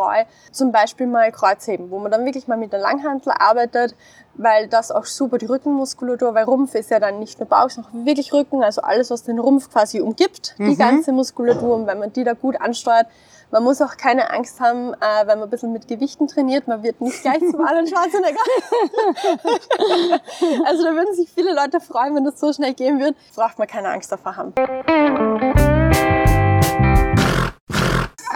zum 0.51 0.71
Beispiel 0.71 1.07
mal 1.07 1.31
Kreuzheben, 1.31 1.91
wo 1.91 1.99
man 1.99 2.11
dann 2.11 2.25
wirklich 2.25 2.47
mal 2.47 2.57
mit 2.57 2.71
der 2.73 2.79
Langhantel 2.79 3.33
arbeitet, 3.38 3.95
weil 4.35 4.67
das 4.67 4.91
auch 4.91 5.05
super 5.05 5.38
die 5.38 5.45
Rückenmuskulatur, 5.45 6.33
weil 6.33 6.45
Rumpf 6.45 6.75
ist 6.75 6.89
ja 6.89 6.99
dann 6.99 7.19
nicht 7.19 7.39
nur 7.39 7.47
Bauch, 7.47 7.69
sondern 7.69 8.05
wirklich 8.05 8.33
Rücken, 8.33 8.63
also 8.63 8.81
alles, 8.81 9.09
was 9.09 9.23
den 9.23 9.39
Rumpf 9.39 9.71
quasi 9.71 9.99
umgibt, 9.99 10.55
die 10.57 10.75
ganze 10.75 11.11
Muskulatur. 11.11 11.75
Und 11.75 11.88
wenn 11.88 11.99
man 11.99 12.13
die 12.13 12.23
da 12.23 12.33
gut 12.33 12.59
ansteuert, 12.59 13.07
man 13.51 13.63
muss 13.63 13.81
auch 13.81 13.97
keine 13.97 14.31
Angst 14.31 14.61
haben, 14.61 14.93
äh, 14.93 15.27
wenn 15.27 15.39
man 15.39 15.43
ein 15.43 15.49
bisschen 15.49 15.73
mit 15.73 15.88
Gewichten 15.88 16.27
trainiert, 16.27 16.67
man 16.67 16.83
wird 16.83 17.01
nicht 17.01 17.21
gleich 17.21 17.39
zum 17.39 17.59
Arnold 17.65 17.89
Schwarzenegger. 17.89 18.39
Also 20.65 20.83
da 20.83 20.93
würden 20.93 21.13
sich 21.15 21.29
viele 21.29 21.53
Leute 21.53 21.79
freuen, 21.79 22.15
wenn 22.15 22.23
das 22.23 22.39
so 22.39 22.53
schnell 22.53 22.73
gehen 22.73 22.99
wird. 22.99 23.15
Braucht 23.35 23.59
man 23.59 23.67
keine 23.67 23.89
Angst 23.89 24.11
davor 24.11 24.38
haben. 24.38 24.53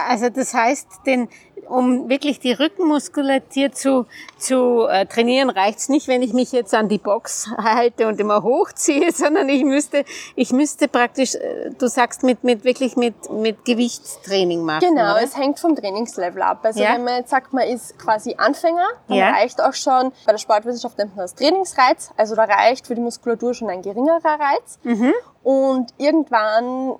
Also 0.07 0.29
das 0.29 0.53
heißt, 0.53 0.87
den, 1.05 1.29
um 1.67 2.09
wirklich 2.09 2.39
die 2.39 2.51
Rückenmuskulatur 2.51 3.71
zu, 3.71 4.05
zu 4.37 4.85
äh, 4.87 5.05
trainieren, 5.05 5.49
reicht's 5.49 5.89
nicht, 5.89 6.07
wenn 6.07 6.21
ich 6.21 6.33
mich 6.33 6.51
jetzt 6.51 6.73
an 6.73 6.89
die 6.89 6.97
Box 6.97 7.49
halte 7.57 8.07
und 8.07 8.19
immer 8.19 8.43
hochziehe, 8.43 9.11
sondern 9.13 9.49
ich 9.49 9.63
müsste, 9.63 10.03
ich 10.35 10.51
müsste 10.51 10.87
praktisch, 10.87 11.35
äh, 11.35 11.71
du 11.77 11.87
sagst, 11.87 12.23
mit, 12.23 12.43
mit 12.43 12.63
wirklich 12.63 12.95
mit, 12.95 13.15
mit 13.31 13.65
Gewichtstraining 13.65 14.61
machen. 14.63 14.81
Genau, 14.87 15.13
oder? 15.13 15.23
es 15.23 15.35
hängt 15.37 15.59
vom 15.59 15.75
Trainingslevel 15.75 16.41
ab. 16.41 16.59
Also 16.63 16.81
Ja. 16.81 16.93
wenn 16.93 17.03
man 17.03 17.17
jetzt 17.17 17.29
sagt, 17.31 17.53
man 17.53 17.67
ist 17.67 17.97
quasi 17.97 18.35
Anfänger, 18.37 18.87
dann 19.07 19.17
Ja. 19.17 19.31
reicht 19.31 19.61
auch 19.61 19.73
schon, 19.73 20.11
bei 20.25 20.31
der 20.33 20.39
Sportwissenschaft 20.39 20.97
nennt 20.97 21.15
man 21.15 21.23
das 21.25 21.35
Trainingsreiz, 21.35 22.11
also 22.17 22.35
da 22.35 22.43
reicht 22.43 22.85
für 22.87 22.95
die 22.95 23.01
Muskulatur 23.01 23.53
schon 23.53 23.69
ein 23.69 23.81
geringerer 23.81 24.39
Reiz. 24.39 24.79
Mhm. 24.83 25.13
Und 25.43 25.93
irgendwann 25.97 26.95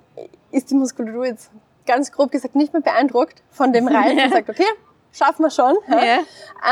ist 0.50 0.70
die 0.70 0.74
Muskulatur 0.74 1.26
jetzt 1.26 1.50
ganz 1.86 2.12
grob 2.12 2.30
gesagt 2.30 2.54
nicht 2.54 2.72
mehr 2.72 2.82
beeindruckt 2.82 3.42
von 3.50 3.72
dem 3.72 3.88
Reiz 3.88 4.22
und 4.24 4.32
sagt, 4.32 4.50
okay, 4.50 4.66
schaffen 5.16 5.44
wir 5.44 5.50
schon. 5.50 5.76
Ja? 5.88 6.04
Ja. 6.04 6.18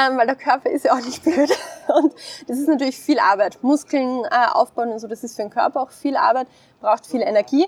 Ähm, 0.07 0.19
weil 0.19 0.27
der 0.27 0.37
Körper 0.37 0.71
ist 0.71 0.85
ja 0.85 0.93
auch 0.93 1.05
nicht 1.05 1.23
blöd. 1.25 1.51
Und 1.89 2.15
das 2.47 2.59
ist 2.59 2.69
natürlich 2.69 2.99
viel 2.99 3.19
Arbeit. 3.19 3.59
Muskeln 3.63 4.25
äh, 4.25 4.53
aufbauen 4.53 4.91
und 4.91 4.99
so, 4.99 5.07
das 5.07 5.25
ist 5.25 5.37
für 5.37 5.43
den 5.43 5.51
Körper 5.51 5.81
auch 5.81 5.91
viel 5.91 6.17
Arbeit, 6.17 6.47
braucht 6.81 7.07
viel 7.07 7.23
Energie. 7.23 7.67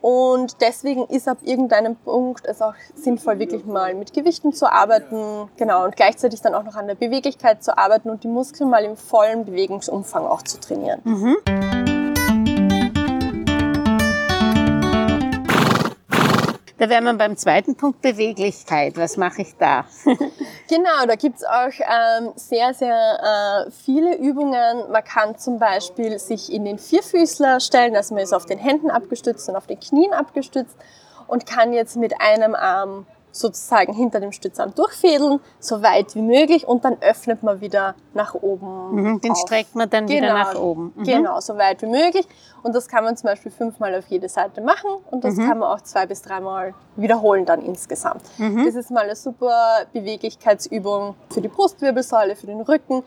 Und 0.00 0.60
deswegen 0.60 1.06
ist 1.06 1.28
ab 1.28 1.38
irgendeinem 1.42 1.96
Punkt 1.96 2.46
es 2.46 2.62
auch 2.62 2.74
sinnvoll, 2.94 3.38
wirklich 3.38 3.64
mal 3.64 3.94
mit 3.94 4.12
Gewichten 4.12 4.52
zu 4.52 4.70
arbeiten. 4.70 5.48
Genau, 5.56 5.84
und 5.84 5.96
gleichzeitig 5.96 6.40
dann 6.40 6.54
auch 6.54 6.64
noch 6.64 6.76
an 6.76 6.86
der 6.86 6.94
Beweglichkeit 6.94 7.62
zu 7.62 7.76
arbeiten 7.76 8.10
und 8.10 8.24
die 8.24 8.28
Muskeln 8.28 8.70
mal 8.70 8.84
im 8.84 8.96
vollen 8.96 9.44
Bewegungsumfang 9.44 10.26
auch 10.26 10.42
zu 10.42 10.60
trainieren. 10.60 11.00
Da 16.84 16.90
wären 16.90 17.04
wir 17.04 17.14
beim 17.14 17.34
zweiten 17.38 17.76
Punkt 17.76 18.02
Beweglichkeit. 18.02 18.98
Was 18.98 19.16
mache 19.16 19.40
ich 19.40 19.56
da? 19.56 19.86
Genau, 20.68 21.06
da 21.06 21.14
gibt's 21.14 21.44
auch 21.44 21.72
ähm, 21.78 22.32
sehr, 22.36 22.72
sehr 22.72 23.66
äh, 23.66 23.70
viele 23.70 24.16
Übungen. 24.16 24.90
Man 24.90 25.04
kann 25.04 25.36
zum 25.38 25.58
Beispiel 25.58 26.18
sich 26.18 26.50
in 26.50 26.64
den 26.64 26.78
Vierfüßler 26.78 27.60
stellen, 27.60 27.94
also 27.96 28.14
man 28.14 28.24
ist 28.24 28.32
auf 28.32 28.46
den 28.46 28.58
Händen 28.58 28.90
abgestützt 28.90 29.48
und 29.48 29.56
auf 29.56 29.66
den 29.66 29.78
Knien 29.78 30.12
abgestützt 30.12 30.76
und 31.26 31.46
kann 31.46 31.74
jetzt 31.74 31.96
mit 31.96 32.18
einem 32.20 32.54
Arm 32.54 33.06
sozusagen 33.34 33.92
hinter 33.92 34.20
dem 34.20 34.30
Stützarm 34.30 34.74
durchfädeln, 34.74 35.40
so 35.58 35.82
weit 35.82 36.14
wie 36.14 36.22
möglich 36.22 36.66
und 36.68 36.84
dann 36.84 36.96
öffnet 37.00 37.42
man 37.42 37.60
wieder 37.60 37.96
nach 38.14 38.34
oben. 38.34 38.94
Mhm, 38.94 39.20
den 39.20 39.32
auf. 39.32 39.38
streckt 39.38 39.74
man 39.74 39.90
dann 39.90 40.06
Genau, 40.06 40.22
wieder 40.22 40.32
nach 40.34 40.54
oben. 40.54 40.92
Mhm. 40.94 41.02
Genau, 41.04 41.40
so 41.40 41.56
weit 41.58 41.82
wie 41.82 41.86
möglich. 41.86 42.28
Und 42.62 42.74
das 42.74 42.86
kann 42.86 43.02
man 43.02 43.16
zum 43.16 43.26
Beispiel 43.28 43.50
fünfmal 43.50 43.94
auf 43.96 44.06
jede 44.06 44.28
Seite 44.28 44.60
machen 44.60 44.88
und 45.10 45.24
das 45.24 45.36
kann 45.36 45.58
man 45.58 45.64
auch 45.76 45.80
zwei 45.80 46.06
bis 46.06 46.22
dreimal 46.22 46.74
wiederholen 46.96 47.44
dann 47.44 47.60
insgesamt. 47.60 48.22
Das 48.38 48.74
ist 48.76 48.90
mal 48.90 49.04
eine 49.04 49.16
super 49.16 49.52
Beweglichkeitsübung 49.92 51.14
für 51.30 51.40
die 51.40 51.48
Brustwirbelsäule, 51.48 52.36
für 52.36 52.46
den 52.46 52.60
Rücken. 52.60 53.02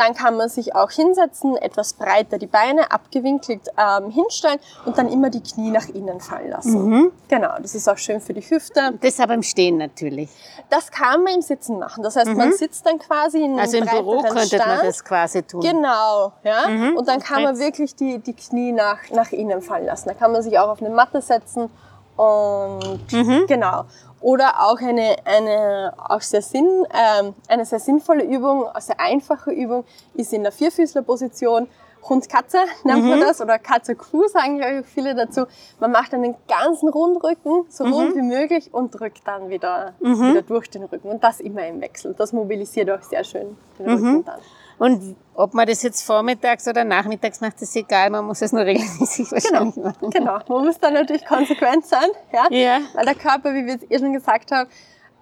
Dann 0.00 0.14
kann 0.14 0.38
man 0.38 0.48
sich 0.48 0.74
auch 0.74 0.90
hinsetzen, 0.90 1.58
etwas 1.58 1.92
breiter 1.92 2.38
die 2.38 2.46
Beine 2.46 2.90
abgewinkelt 2.90 3.68
ähm, 3.76 4.10
hinstellen 4.10 4.58
und 4.86 4.96
dann 4.96 5.12
immer 5.12 5.28
die 5.28 5.42
Knie 5.42 5.70
nach 5.70 5.88
innen 5.90 6.20
fallen 6.20 6.48
lassen. 6.48 6.88
Mhm. 6.88 7.12
Genau, 7.28 7.50
das 7.60 7.74
ist 7.74 7.86
auch 7.86 7.98
schön 7.98 8.18
für 8.22 8.32
die 8.32 8.40
Hüfte. 8.40 8.94
Das 9.02 9.20
aber 9.20 9.34
im 9.34 9.42
Stehen 9.42 9.76
natürlich. 9.76 10.30
Das 10.70 10.90
kann 10.90 11.22
man 11.22 11.34
im 11.34 11.42
Sitzen 11.42 11.78
machen. 11.78 12.02
Das 12.02 12.16
heißt, 12.16 12.34
man 12.34 12.50
sitzt 12.54 12.86
dann 12.86 12.98
quasi 12.98 13.40
in 13.44 13.50
einem 13.50 13.58
Also 13.58 13.76
im 13.76 13.84
Büro 13.84 14.22
könnte 14.22 14.36
man 14.36 14.46
Stand. 14.46 14.84
das 14.84 15.04
quasi 15.04 15.42
tun. 15.42 15.60
Genau, 15.60 16.32
ja. 16.44 16.64
Und 16.96 17.06
dann 17.06 17.20
kann 17.20 17.42
man 17.42 17.58
wirklich 17.58 17.94
die, 17.94 18.20
die 18.20 18.32
Knie 18.32 18.72
nach, 18.72 19.00
nach 19.10 19.32
innen 19.32 19.60
fallen 19.60 19.84
lassen. 19.84 20.08
Da 20.08 20.14
kann 20.14 20.32
man 20.32 20.42
sich 20.42 20.58
auch 20.58 20.68
auf 20.68 20.80
eine 20.80 20.88
Matte 20.88 21.20
setzen 21.20 21.68
und 22.16 23.06
genau. 23.46 23.84
Oder 24.20 24.60
auch 24.60 24.80
eine, 24.80 25.16
eine, 25.24 25.94
auch 25.96 26.20
sehr 26.20 26.42
Sinn, 26.42 26.86
ähm, 26.92 27.34
eine 27.48 27.64
sehr 27.64 27.80
sinnvolle 27.80 28.24
Übung, 28.24 28.66
eine 28.66 28.80
sehr 28.80 29.00
einfache 29.00 29.50
Übung 29.50 29.84
ist 30.14 30.32
in 30.32 30.42
der 30.42 30.52
Vierfüßlerposition. 30.52 31.68
Hund-Katze 32.08 32.58
nennt 32.84 33.04
man 33.04 33.20
das 33.20 33.40
oder 33.40 33.58
Katze-Kuh 33.58 34.26
sagen 34.28 34.56
ja 34.56 34.82
viele 34.82 35.14
dazu. 35.14 35.44
Man 35.80 35.92
macht 35.92 36.14
einen 36.14 36.34
ganzen 36.48 36.88
Rundrücken, 36.88 37.66
so 37.68 37.84
rund 37.84 38.16
wie 38.16 38.22
möglich 38.22 38.72
und 38.72 38.98
drückt 38.98 39.26
dann 39.26 39.50
wieder, 39.50 39.92
wieder 40.00 40.42
durch 40.42 40.70
den 40.70 40.84
Rücken. 40.84 41.08
Und 41.08 41.22
das 41.22 41.40
immer 41.40 41.66
im 41.66 41.80
Wechsel. 41.80 42.14
Das 42.16 42.32
mobilisiert 42.32 42.90
auch 42.90 43.02
sehr 43.02 43.22
schön 43.22 43.56
den 43.78 43.86
Rücken 43.90 44.24
dann. 44.24 44.40
Und 44.80 45.14
ob 45.34 45.52
man 45.52 45.66
das 45.66 45.82
jetzt 45.82 46.00
vormittags 46.00 46.66
oder 46.66 46.84
nachmittags 46.84 47.42
macht, 47.42 47.60
ist 47.60 47.76
egal. 47.76 48.08
Man 48.08 48.24
muss 48.24 48.40
es 48.40 48.50
nur 48.50 48.64
regelmäßig 48.64 49.30
wahrscheinlich 49.30 49.76
machen. 49.76 50.08
Genau, 50.08 50.38
man 50.48 50.64
muss 50.64 50.78
dann 50.78 50.94
natürlich 50.94 51.26
konsequent 51.26 51.84
sein, 51.84 52.08
ja? 52.32 52.46
Ja. 52.50 52.80
weil 52.94 53.04
der 53.04 53.14
Körper, 53.14 53.52
wie 53.52 53.66
wir 53.66 53.74
jetzt 53.74 53.90
eh 53.90 53.98
schon 53.98 54.14
gesagt 54.14 54.50
haben, 54.52 54.70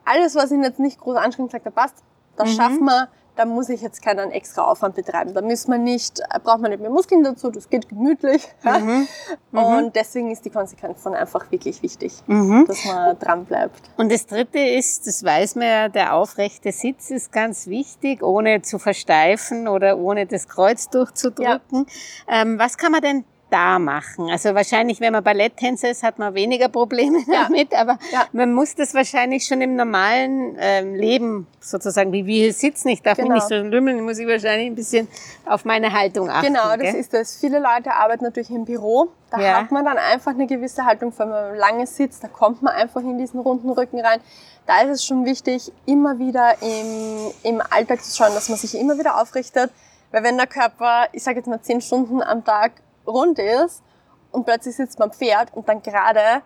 alles, 0.05 0.37
was 0.37 0.53
ihn 0.53 0.63
jetzt 0.63 0.79
nicht 0.79 1.01
groß 1.01 1.17
anstrengt, 1.17 1.51
sagt 1.51 1.67
er, 1.67 1.73
passt, 1.73 1.97
das 2.37 2.55
schaffen 2.55 2.85
wir, 2.85 3.09
da 3.39 3.45
muss 3.45 3.69
ich 3.69 3.81
jetzt 3.83 4.03
keinen 4.03 4.33
extra 4.33 4.65
Aufwand 4.65 4.97
betreiben. 4.97 5.33
Da 5.33 5.41
muss 5.41 5.69
man 5.69 5.85
nicht, 5.85 6.19
äh, 6.19 6.41
braucht 6.43 6.61
man 6.61 6.73
nicht 6.73 6.81
mehr 6.81 6.91
Muskeln 6.91 7.23
dazu, 7.23 7.51
das 7.51 7.71
geht 7.71 7.89
gemütlich. 7.89 8.49
Ja? 8.65 9.63
Und 9.63 9.97
deswegen 9.97 10.31
ist 10.31 10.45
die 10.45 10.51
Konsequenz 10.51 11.03
dann 11.05 11.15
einfach 11.15 11.51
wirklich 11.51 11.83
wichtig, 11.83 12.13
dass 12.27 12.85
man 12.85 13.19
dran 13.19 13.45
bleibt. 13.45 13.81
Und 13.97 14.13
das 14.13 14.27
dritte 14.27 14.59
ist, 14.59 15.07
das 15.07 15.25
weiß 15.25 15.55
man 15.55 15.67
ja, 15.67 15.89
der 15.89 16.15
aufrechte 16.15 16.73
Sitz 16.73 17.11
ist 17.11 17.33
ganz 17.33 17.67
wichtig, 17.67 18.23
ohne 18.23 18.63
zu 18.63 18.79
versteifen 18.79 19.69
oder 19.69 19.99
ohne 19.99 20.27
das 20.27 20.49
Kreuz 20.49 20.91
durchzudrücken. 20.91 21.87
Ähm, 22.29 22.59
was 22.59 22.77
kann 22.77 22.93
man 22.93 23.01
denn 23.01 23.25
da 23.51 23.79
machen? 23.79 24.29
Also 24.31 24.55
wahrscheinlich, 24.55 25.01
wenn 25.01 25.13
man 25.13 25.25
Balletttänzer 25.25 25.91
ist, 25.91 26.03
hat 26.03 26.19
man 26.19 26.35
weniger 26.35 26.69
Probleme 26.69 27.19
Ja. 27.27 27.45
damit, 27.45 27.75
aber 27.75 27.99
Ja. 28.13 28.27
man 28.33 28.53
muss 28.53 28.75
das 28.75 28.95
wahrscheinlich 28.95 29.45
schon 29.47 29.61
im 29.61 29.77
normalen 29.77 30.57
ähm, 30.59 30.95
Leben 30.95 31.47
sozusagen, 31.61 32.13
wie 32.13 32.27
wir 32.27 32.45
hier 32.45 32.53
sitzen. 32.53 32.89
Ich 32.89 33.03
darf 33.03 33.17
Genau. 33.17 33.35
mich 33.35 33.43
nicht 33.43 33.49
so 33.49 33.55
lümmeln, 33.57 34.03
muss 34.05 34.19
ich 34.19 34.27
wahrscheinlich 34.27 34.67
ein 34.69 34.75
bisschen 34.75 35.09
auf 35.47 35.65
meine 35.65 35.93
Haltung 35.93 36.29
achten. 36.31 36.47
Genau, 36.53 36.69
das 36.71 36.79
gell? 36.81 36.95
ist 36.97 37.15
es. 37.15 37.37
Viele 37.37 37.59
Leute 37.59 37.93
arbeiten 37.93 38.25
natürlich 38.25 38.51
im 38.51 38.65
Büro. 38.65 39.09
Da 39.31 39.41
Ja. 39.41 39.61
hat 39.63 39.71
man 39.71 39.85
dann 39.85 39.99
einfach 39.99 40.33
eine 40.33 40.47
gewisse 40.47 40.85
Haltung, 40.85 41.13
wenn 41.19 41.29
man 41.29 41.55
lange 41.57 41.87
sitzt, 41.87 42.25
da 42.25 42.29
kommt 42.29 42.63
man 42.63 42.75
einfach 42.75 43.01
in 43.03 43.19
diesen 43.19 43.41
runden 43.41 43.71
Rücken 43.71 44.01
rein. 44.01 44.21
Da 44.67 44.81
ist 44.83 44.91
es 44.91 45.05
schon 45.07 45.25
wichtig, 45.25 45.73
immer 45.87 46.19
wieder 46.19 46.61
im, 46.61 47.31
im 47.43 47.63
Alltag 47.71 48.03
zu 48.05 48.15
schauen, 48.15 48.35
dass 48.35 48.49
man 48.51 48.59
sich 48.59 48.79
immer 48.79 48.99
wieder 48.99 49.21
aufrichtet. 49.21 49.71
Weil 50.11 50.23
wenn 50.25 50.37
der 50.39 50.47
Körper, 50.47 51.07
ich 51.13 51.23
sage 51.23 51.39
jetzt 51.39 51.47
mal 51.47 51.61
zehn 51.63 51.81
Stunden 51.81 52.23
am 52.23 52.45
Tag 52.45 52.73
rund 53.09 53.39
ist 53.39 53.83
und 54.31 54.45
plötzlich 54.45 54.77
sitzt 54.77 54.99
man 54.99 55.11
am 55.11 55.15
Pferd 55.15 55.55
und 55.55 55.69
dann 55.69 55.83
gerade, 55.83 56.43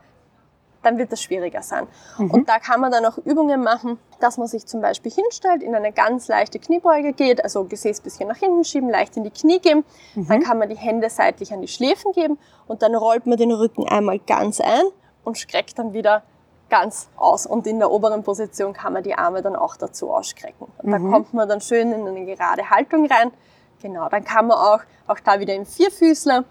dann 0.83 0.99
wird 0.99 1.13
das 1.13 1.23
schwieriger 1.23 1.63
sein. 1.63 1.87
Und 2.19 2.49
da 2.49 2.59
kann 2.59 2.81
man 2.81 2.91
dann 2.91 3.05
auch 3.05 3.19
Übungen 3.19 3.63
machen, 3.63 3.99
dass 4.21 4.39
man 4.39 4.47
sich 4.47 4.67
zum 4.67 4.81
Beispiel 4.81 5.13
hinstellt, 5.13 5.63
in 5.63 5.75
eine 5.75 5.93
ganz 5.93 6.29
leichte 6.29 6.59
Kniebeuge 6.59 7.13
geht, 7.13 7.43
also 7.43 7.65
Gesäß 7.65 8.01
ein 8.01 8.03
bisschen 8.05 8.29
nach 8.29 8.37
hinten 8.37 8.65
schieben, 8.65 8.89
leicht 8.89 9.17
in 9.17 9.25
die 9.25 9.31
Knie 9.31 9.59
geben. 9.61 9.85
Dann 10.15 10.43
kann 10.43 10.59
man 10.59 10.69
die 10.69 10.77
Hände 10.77 11.11
seitlich 11.11 11.53
an 11.53 11.61
die 11.61 11.69
Schläfen 11.69 12.13
geben 12.13 12.39
und 12.67 12.83
dann 12.83 12.95
rollt 12.95 13.27
man 13.27 13.37
den 13.37 13.53
Rücken 13.53 13.89
einmal 13.89 14.19
ganz 14.19 14.61
ein 14.61 14.85
und 15.25 15.39
streckt 15.39 15.79
dann 15.79 15.93
wieder 15.93 16.23
ganz 16.73 17.11
aus. 17.17 17.47
Und 17.47 17.67
in 17.67 17.79
der 17.79 17.91
oberen 17.91 18.23
Position 18.23 18.73
kann 18.73 18.95
man 18.95 19.03
die 19.03 19.15
Arme 19.15 19.43
dann 19.43 19.55
auch 19.55 19.77
dazu 19.77 20.11
ausstrecken. 20.11 20.67
Und 20.79 20.91
da 20.91 20.99
kommt 20.99 21.35
man 21.35 21.47
dann 21.49 21.61
schön 21.61 21.93
in 21.93 22.09
eine 22.09 22.25
gerade 22.25 22.71
Haltung 22.71 23.07
rein. 23.07 23.31
Genau, 23.83 24.09
dann 24.09 24.25
kann 24.25 24.47
man 24.47 24.57
auch, 24.57 24.81
auch 25.09 25.19
da 25.19 25.41
wieder 25.41 25.55
im 25.55 25.67
Vierfüßler 25.67 26.45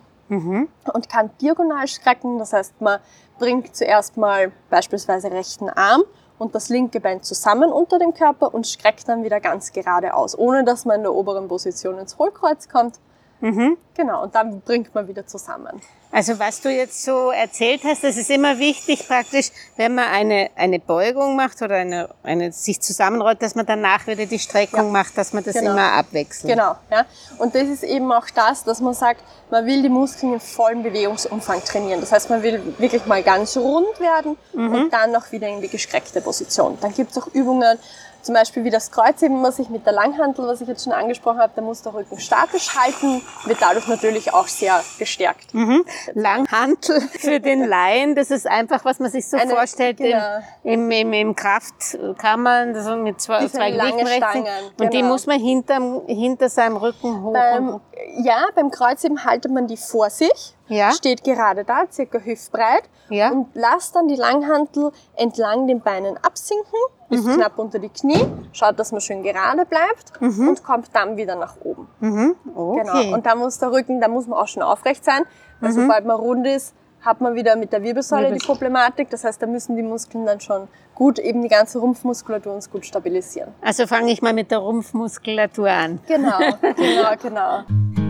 und 0.93 1.09
kann 1.09 1.29
diagonal 1.41 1.87
strecken. 1.87 2.37
Das 2.37 2.53
heißt, 2.53 2.81
man 2.81 2.99
bringt 3.39 3.75
zuerst 3.75 4.17
mal 4.17 4.51
beispielsweise 4.69 5.31
rechten 5.31 5.69
Arm 5.69 6.03
und 6.37 6.53
das 6.55 6.69
linke 6.69 6.99
Bein 6.99 7.23
zusammen 7.23 7.71
unter 7.71 7.99
dem 7.99 8.13
Körper 8.13 8.53
und 8.53 8.67
streckt 8.67 9.07
dann 9.07 9.23
wieder 9.23 9.39
ganz 9.39 9.71
gerade 9.71 10.13
aus, 10.13 10.37
ohne 10.37 10.63
dass 10.63 10.85
man 10.85 10.97
in 10.97 11.03
der 11.03 11.13
oberen 11.13 11.47
Position 11.47 11.97
ins 11.97 12.17
Hohlkreuz 12.17 12.67
kommt. 12.67 12.99
Genau, 13.41 14.23
und 14.23 14.35
dann 14.35 14.61
bringt 14.61 14.93
man 14.95 15.07
wieder 15.07 15.25
zusammen. 15.27 15.81
Also 16.13 16.37
was 16.39 16.59
du 16.59 16.69
jetzt 16.69 17.03
so 17.05 17.31
erzählt 17.31 17.83
hast, 17.85 18.03
das 18.03 18.17
ist 18.17 18.29
immer 18.29 18.59
wichtig 18.59 19.07
praktisch, 19.07 19.49
wenn 19.77 19.95
man 19.95 20.05
eine, 20.09 20.49
eine 20.57 20.77
Beugung 20.77 21.37
macht 21.37 21.61
oder 21.61 21.75
eine, 21.75 22.09
eine, 22.21 22.51
sich 22.51 22.81
zusammenrollt, 22.81 23.41
dass 23.41 23.55
man 23.55 23.65
danach 23.65 24.07
wieder 24.07 24.25
die 24.25 24.37
Streckung 24.39 24.91
macht, 24.91 25.17
dass 25.17 25.31
man 25.31 25.43
das 25.43 25.53
Genau. 25.55 25.71
immer 25.71 25.93
abwechselt. 25.93 26.51
Genau, 26.51 26.75
ja. 26.91 27.05
Und 27.37 27.55
das 27.55 27.63
ist 27.69 27.83
eben 27.83 28.11
auch 28.11 28.29
das, 28.35 28.65
dass 28.65 28.81
man 28.81 28.93
sagt, 28.93 29.23
man 29.49 29.65
will 29.65 29.81
die 29.81 29.89
Muskeln 29.89 30.33
im 30.33 30.39
vollen 30.41 30.83
Bewegungsumfang 30.83 31.63
trainieren. 31.63 32.01
Das 32.01 32.11
heißt, 32.11 32.29
man 32.29 32.43
will 32.43 32.61
wirklich 32.77 33.05
mal 33.05 33.23
ganz 33.23 33.55
rund 33.55 33.99
werden 33.99 34.37
und 34.53 34.89
dann 34.91 35.11
noch 35.11 35.31
wieder 35.31 35.47
in 35.47 35.61
die 35.61 35.69
gestreckte 35.69 36.19
Position. 36.21 36.77
Dann 36.81 36.93
gibt 36.93 37.11
es 37.11 37.17
auch 37.17 37.27
Übungen, 37.27 37.77
zum 38.21 38.35
Beispiel 38.35 38.63
wie 38.63 38.69
das 38.69 38.91
Kreuzheben, 38.91 39.41
was 39.43 39.59
ich 39.59 39.69
mit 39.69 39.85
der 39.85 39.93
Langhantel, 39.93 40.47
was 40.47 40.61
ich 40.61 40.67
jetzt 40.67 40.83
schon 40.83 40.93
angesprochen 40.93 41.39
habe, 41.39 41.51
da 41.55 41.61
muss 41.61 41.81
der 41.81 41.93
Rücken 41.93 42.19
statisch 42.19 42.75
halten, 42.75 43.21
wird 43.45 43.61
dadurch 43.61 43.87
natürlich 43.87 44.33
auch 44.33 44.47
sehr 44.47 44.81
gestärkt. 44.99 45.53
Mhm. 45.53 45.85
Langhantel 46.13 47.01
für 47.01 47.39
den 47.39 47.65
Laien, 47.65 48.15
das 48.15 48.31
ist 48.31 48.47
einfach, 48.47 48.85
was 48.85 48.99
man 48.99 49.09
sich 49.11 49.27
so 49.27 49.37
Eine- 49.37 49.51
vorstellt 49.53 49.97
genau. 49.97 50.39
im, 50.63 50.89
im, 50.91 51.13
im 51.13 51.35
Kraftkammern, 51.35 52.81
so 52.81 52.95
mit 52.95 53.21
zwei, 53.21 53.39
Diese 53.41 53.53
zwei 53.57 53.69
lange. 53.71 54.05
Stangen, 54.07 54.45
Und 54.79 54.93
die 54.93 54.97
genau. 54.99 55.09
muss 55.09 55.25
man 55.27 55.39
hinterm, 55.39 56.01
hinter 56.07 56.49
seinem 56.49 56.77
Rücken 56.77 57.23
hoch. 57.23 57.33
Beim, 57.33 57.79
ja, 58.23 58.45
beim 58.55 58.71
Kreuzheben 58.71 59.23
haltet 59.25 59.51
man 59.51 59.67
die 59.67 59.77
vor 59.77 60.09
sich, 60.09 60.55
Ja. 60.67 60.91
steht 60.91 61.23
gerade 61.23 61.63
da, 61.63 61.83
circa 61.91 62.19
hüftbreit 62.19 62.83
Ja. 63.09 63.31
und 63.31 63.47
lasst 63.53 63.95
dann 63.95 64.07
die 64.07 64.15
Langhantel 64.15 64.91
entlang 65.15 65.67
den 65.67 65.81
Beinen 65.81 66.17
absinken, 66.17 66.79
bis 67.11 67.23
Mhm. 67.23 67.35
knapp 67.35 67.59
unter 67.59 67.77
die 67.77 67.89
Knie, 67.89 68.25
schaut, 68.53 68.79
dass 68.79 68.91
man 68.91 69.01
schön 69.01 69.21
gerade 69.21 69.65
bleibt 69.65 70.13
und 70.19 70.63
kommt 70.63 70.87
dann 70.93 71.15
wieder 71.17 71.35
nach 71.35 71.55
oben. 71.63 71.87
mhm. 71.99 72.35
Okay. 72.55 72.81
Genau. 72.81 73.13
Und 73.15 73.25
da 73.27 73.35
muss 73.35 73.59
der 73.59 73.71
Rücken, 73.71 74.01
da 74.01 74.07
muss 74.07 74.25
man 74.25 74.39
auch 74.39 74.47
schon 74.47 74.63
aufrecht 74.63 75.05
sein, 75.05 75.21
weil 75.59 75.71
sobald 75.73 76.05
man 76.05 76.15
rund 76.17 76.47
ist, 76.47 76.73
hat 77.01 77.19
man 77.21 77.35
wieder 77.35 77.55
mit 77.55 77.71
der 77.73 77.81
Wirbelsäule 77.83 78.27
Wirbel- 78.27 78.37
die 78.39 78.45
Problematik. 78.45 79.09
Das 79.09 79.23
heißt, 79.23 79.41
da 79.41 79.47
müssen 79.47 79.75
die 79.75 79.81
Muskeln 79.83 80.25
dann 80.25 80.39
schon 80.39 80.67
gut, 80.95 81.17
eben 81.19 81.41
die 81.41 81.47
ganze 81.47 81.79
Rumpfmuskulatur 81.79 82.53
uns 82.53 82.69
gut 82.69 82.85
stabilisieren. 82.85 83.53
Also 83.61 83.87
fange 83.87 84.11
ich 84.11 84.21
mal 84.21 84.33
mit 84.33 84.51
der 84.51 84.59
Rumpfmuskulatur 84.59 85.69
an. 85.69 85.99
Genau, 86.07 86.37
genau, 86.61 87.11
genau. 87.21 88.00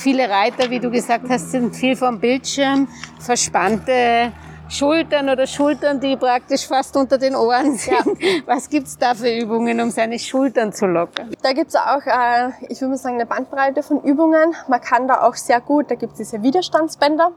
Viele 0.00 0.30
Reiter, 0.30 0.70
wie 0.70 0.80
du 0.80 0.90
gesagt 0.90 1.26
hast, 1.28 1.50
sind 1.50 1.76
viel 1.76 1.94
vom 1.94 2.18
Bildschirm, 2.18 2.88
verspannte 3.18 4.32
Schultern 4.70 5.28
oder 5.28 5.46
Schultern, 5.46 6.00
die 6.00 6.16
praktisch 6.16 6.66
fast 6.66 6.96
unter 6.96 7.18
den 7.18 7.36
Ohren 7.36 7.74
sind. 7.76 8.16
Was 8.46 8.70
gibt's 8.70 8.96
da 8.96 9.14
für 9.14 9.30
Übungen, 9.30 9.78
um 9.78 9.90
seine 9.90 10.18
Schultern 10.18 10.72
zu 10.72 10.86
lockern? 10.86 11.34
Da 11.42 11.52
gibt's 11.52 11.76
auch, 11.76 12.06
äh, 12.06 12.48
ich 12.70 12.80
würde 12.80 12.92
mal 12.92 12.96
sagen, 12.96 13.16
eine 13.16 13.26
Bandbreite 13.26 13.82
von 13.82 14.02
Übungen. 14.02 14.54
Man 14.68 14.80
kann 14.80 15.06
da 15.06 15.20
auch 15.20 15.34
sehr 15.34 15.60
gut, 15.60 15.90
da 15.90 15.96
gibt's 15.96 16.16
diese 16.16 16.42
Widerstandsbänder 16.42 17.32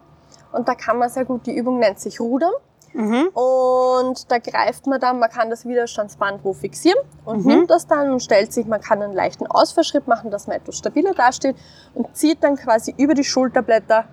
und 0.54 0.70
da 0.70 0.74
kann 0.74 0.98
man 0.98 1.10
sehr 1.10 1.26
gut, 1.26 1.46
die 1.46 1.58
Übung 1.58 1.80
nennt 1.80 2.00
sich 2.00 2.22
Rudern. 2.22 2.54
Und 2.94 4.32
da 4.32 4.38
greift 4.38 4.88
man 4.88 5.00
dann, 5.00 5.20
man 5.20 5.30
kann 5.30 5.50
das 5.50 5.66
Widerstandsband 5.66 6.44
wo 6.44 6.54
fixieren 6.54 7.00
und 7.26 7.46
nimmt 7.46 7.70
das 7.70 7.88
dann 7.88 8.12
und 8.12 8.22
stellt 8.22 8.54
sich, 8.54 8.66
man 8.68 8.82
kann 8.82 9.02
einen 9.02 9.14
leichten 9.14 9.48
Ausfallschritt 9.48 10.08
machen, 10.08 10.30
dass 10.32 10.48
man 10.48 10.58
etwas 10.58 10.78
stabiler 10.78 11.14
dasteht 11.14 11.56
und 11.94 12.16
zieht 12.16 12.44
dann 12.44 12.56
quasi 12.56 12.94
über 12.98 13.14
die 13.14 13.24
Schulterblätter 13.24 14.06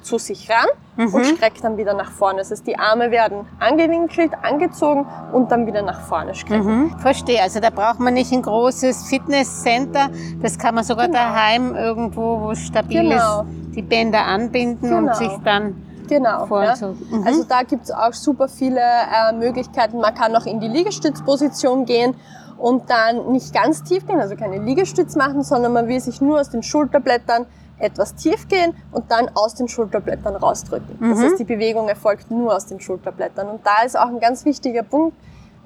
zu 0.00 0.16
sich 0.16 0.48
ran 0.48 1.08
und 1.12 1.26
streckt 1.26 1.62
dann 1.64 1.76
wieder 1.76 1.92
nach 1.92 2.12
vorne. 2.12 2.38
Das 2.38 2.52
heißt, 2.52 2.66
die 2.66 2.78
Arme 2.78 3.10
werden 3.10 3.46
angewinkelt, 3.58 4.30
angezogen 4.42 5.06
und 5.32 5.50
dann 5.50 5.66
wieder 5.66 5.82
nach 5.82 6.00
vorne 6.02 6.34
strecken. 6.36 6.94
Verstehe. 7.00 7.42
Also 7.42 7.58
da 7.60 7.70
braucht 7.70 7.98
man 7.98 8.14
nicht 8.14 8.32
ein 8.32 8.42
großes 8.42 9.08
Fitnesscenter. 9.08 10.08
Das 10.40 10.56
kann 10.58 10.76
man 10.76 10.84
sogar 10.84 11.06
Genau. 11.06 11.18
daheim 11.18 11.74
irgendwo, 11.74 12.40
wo 12.42 12.50
es 12.52 12.60
stabil 12.60 13.02
Genau. 13.10 13.40
ist, 13.42 13.74
die 13.74 13.82
Bänder 13.82 14.24
anbinden 14.24 14.92
und 14.92 15.06
Genau. 15.06 15.14
sich 15.14 15.32
dann 15.44 15.82
Genau. 16.08 16.46
Voll 16.46 16.64
ja. 16.64 16.76
so. 16.76 16.88
Mhm. 16.88 17.24
Also 17.26 17.44
da 17.44 17.62
gibt's 17.62 17.90
auch 17.90 18.12
super 18.12 18.48
viele 18.48 18.80
äh, 18.80 19.32
Möglichkeiten. 19.32 19.98
Man 20.00 20.14
kann 20.14 20.34
auch 20.34 20.46
in 20.46 20.60
die 20.60 20.68
Liegestützposition 20.68 21.84
gehen 21.84 22.14
und 22.58 22.90
dann 22.90 23.30
nicht 23.32 23.54
ganz 23.54 23.84
tief 23.84 24.06
gehen, 24.06 24.20
also 24.20 24.34
keine 24.34 24.58
Liegestütz 24.58 25.14
machen, 25.16 25.42
sondern 25.44 25.72
man 25.72 25.86
will 25.86 26.00
sich 26.00 26.20
nur 26.20 26.40
aus 26.40 26.50
den 26.50 26.62
Schulterblättern 26.62 27.46
etwas 27.78 28.14
tief 28.16 28.48
gehen 28.48 28.74
und 28.90 29.10
dann 29.10 29.30
aus 29.34 29.54
den 29.54 29.68
Schulterblättern 29.68 30.34
rausdrücken. 30.34 30.98
Das 31.00 31.20
heißt, 31.20 31.38
die 31.38 31.44
Bewegung 31.44 31.88
erfolgt 31.88 32.30
nur 32.30 32.54
aus 32.54 32.66
den 32.66 32.80
Schulterblättern. 32.80 33.48
Und 33.48 33.64
da 33.64 33.86
ist 33.86 33.96
auch 33.96 34.08
ein 34.08 34.18
ganz 34.18 34.44
wichtiger 34.44 34.82
Punkt, 34.82 35.16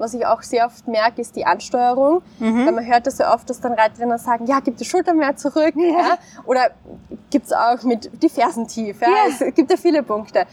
was 0.03 0.15
ich 0.15 0.27
auch 0.27 0.43
sehr 0.43 0.67
oft 0.67 0.87
merke, 0.89 1.21
ist 1.21 1.37
die 1.37 1.47
Ansteuerung. 1.47 2.23
Weil 2.39 2.73
man 2.73 2.85
hört 2.85 3.07
das 3.07 3.19
ja 3.19 3.33
oft, 3.33 3.49
dass 3.49 3.61
dann 3.61 3.73
Reiterinnen 3.73 4.19
sagen, 4.19 4.47
ja, 4.47 4.59
gib 4.61 4.77
die 4.77 4.85
Schultern 4.85 5.17
mehr 5.17 5.37
zurück. 5.37 5.75
Ja. 5.77 6.19
Oder 6.45 6.71
gibt's 7.31 7.53
auch 7.53 7.83
mit 7.85 8.11
die 8.23 8.29
Fersen 8.29 8.67
tief. 8.67 9.01
Ja. 9.01 9.09
Es 9.29 9.55
gibt 9.55 9.71
ja 9.71 9.77
viele 9.77 10.03
Punkte. 10.03 10.45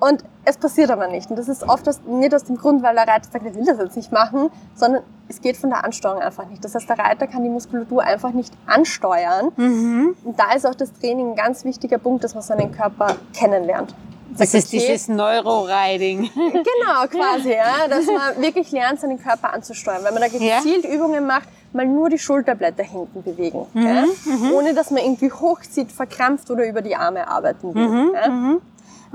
Und 0.00 0.22
es 0.44 0.56
passiert 0.56 0.90
aber 0.90 1.08
nicht. 1.08 1.30
Und 1.30 1.38
das 1.38 1.48
ist 1.48 1.68
oft 1.68 1.88
aus, 1.88 2.00
nicht 2.06 2.34
aus 2.34 2.44
dem 2.44 2.56
Grund, 2.56 2.82
weil 2.82 2.94
der 2.94 3.08
Reiter 3.08 3.28
sagt, 3.30 3.44
er 3.44 3.54
will 3.54 3.64
das 3.64 3.78
jetzt 3.78 3.96
nicht 3.96 4.12
machen, 4.12 4.50
sondern 4.74 5.02
es 5.28 5.40
geht 5.40 5.56
von 5.56 5.70
der 5.70 5.84
Ansteuerung 5.84 6.22
einfach 6.22 6.46
nicht. 6.46 6.64
Das 6.64 6.74
heißt, 6.74 6.88
der 6.88 6.98
Reiter 6.98 7.26
kann 7.26 7.42
die 7.42 7.50
Muskulatur 7.50 8.02
einfach 8.02 8.30
nicht 8.30 8.52
ansteuern. 8.66 9.48
Und 10.24 10.38
da 10.38 10.52
ist 10.54 10.66
auch 10.66 10.74
das 10.74 10.92
Training 10.92 11.30
ein 11.30 11.36
ganz 11.36 11.64
wichtiger 11.64 11.98
Punkt, 11.98 12.24
dass 12.24 12.34
man 12.34 12.42
seinen 12.42 12.72
Körper 12.72 13.16
kennenlernt. 13.34 13.94
Das 14.36 14.52
ist 14.54 14.68
okay, 14.68 14.78
dieses 14.78 15.08
Neuro-Riding. 15.08 16.30
Genau, 16.34 17.06
quasi, 17.10 17.52
ja. 17.52 17.88
Dass 17.88 18.06
man 18.34 18.42
wirklich 18.42 18.70
lernt, 18.72 19.00
seinen 19.00 19.22
Körper 19.22 19.52
anzusteuern. 19.52 20.04
Wenn 20.04 20.14
man 20.14 20.22
da 20.22 20.28
gezielt 20.28 20.84
Übungen 20.84 21.26
macht, 21.26 21.48
mal 21.72 21.86
nur 21.86 22.08
die 22.10 22.18
Schulterblätter 22.18 22.82
hinten 22.82 23.22
bewegen. 23.22 23.66
ja? 23.74 24.04
Ohne 24.52 24.74
dass 24.74 24.90
man 24.90 25.02
irgendwie 25.02 25.30
hochzieht, 25.32 25.92
verkrampft 25.92 26.50
oder 26.50 26.66
über 26.66 26.82
die 26.82 26.94
Arme 26.96 27.26
arbeiten 27.28 27.74
will. 27.74 28.12
ja? 28.14 28.56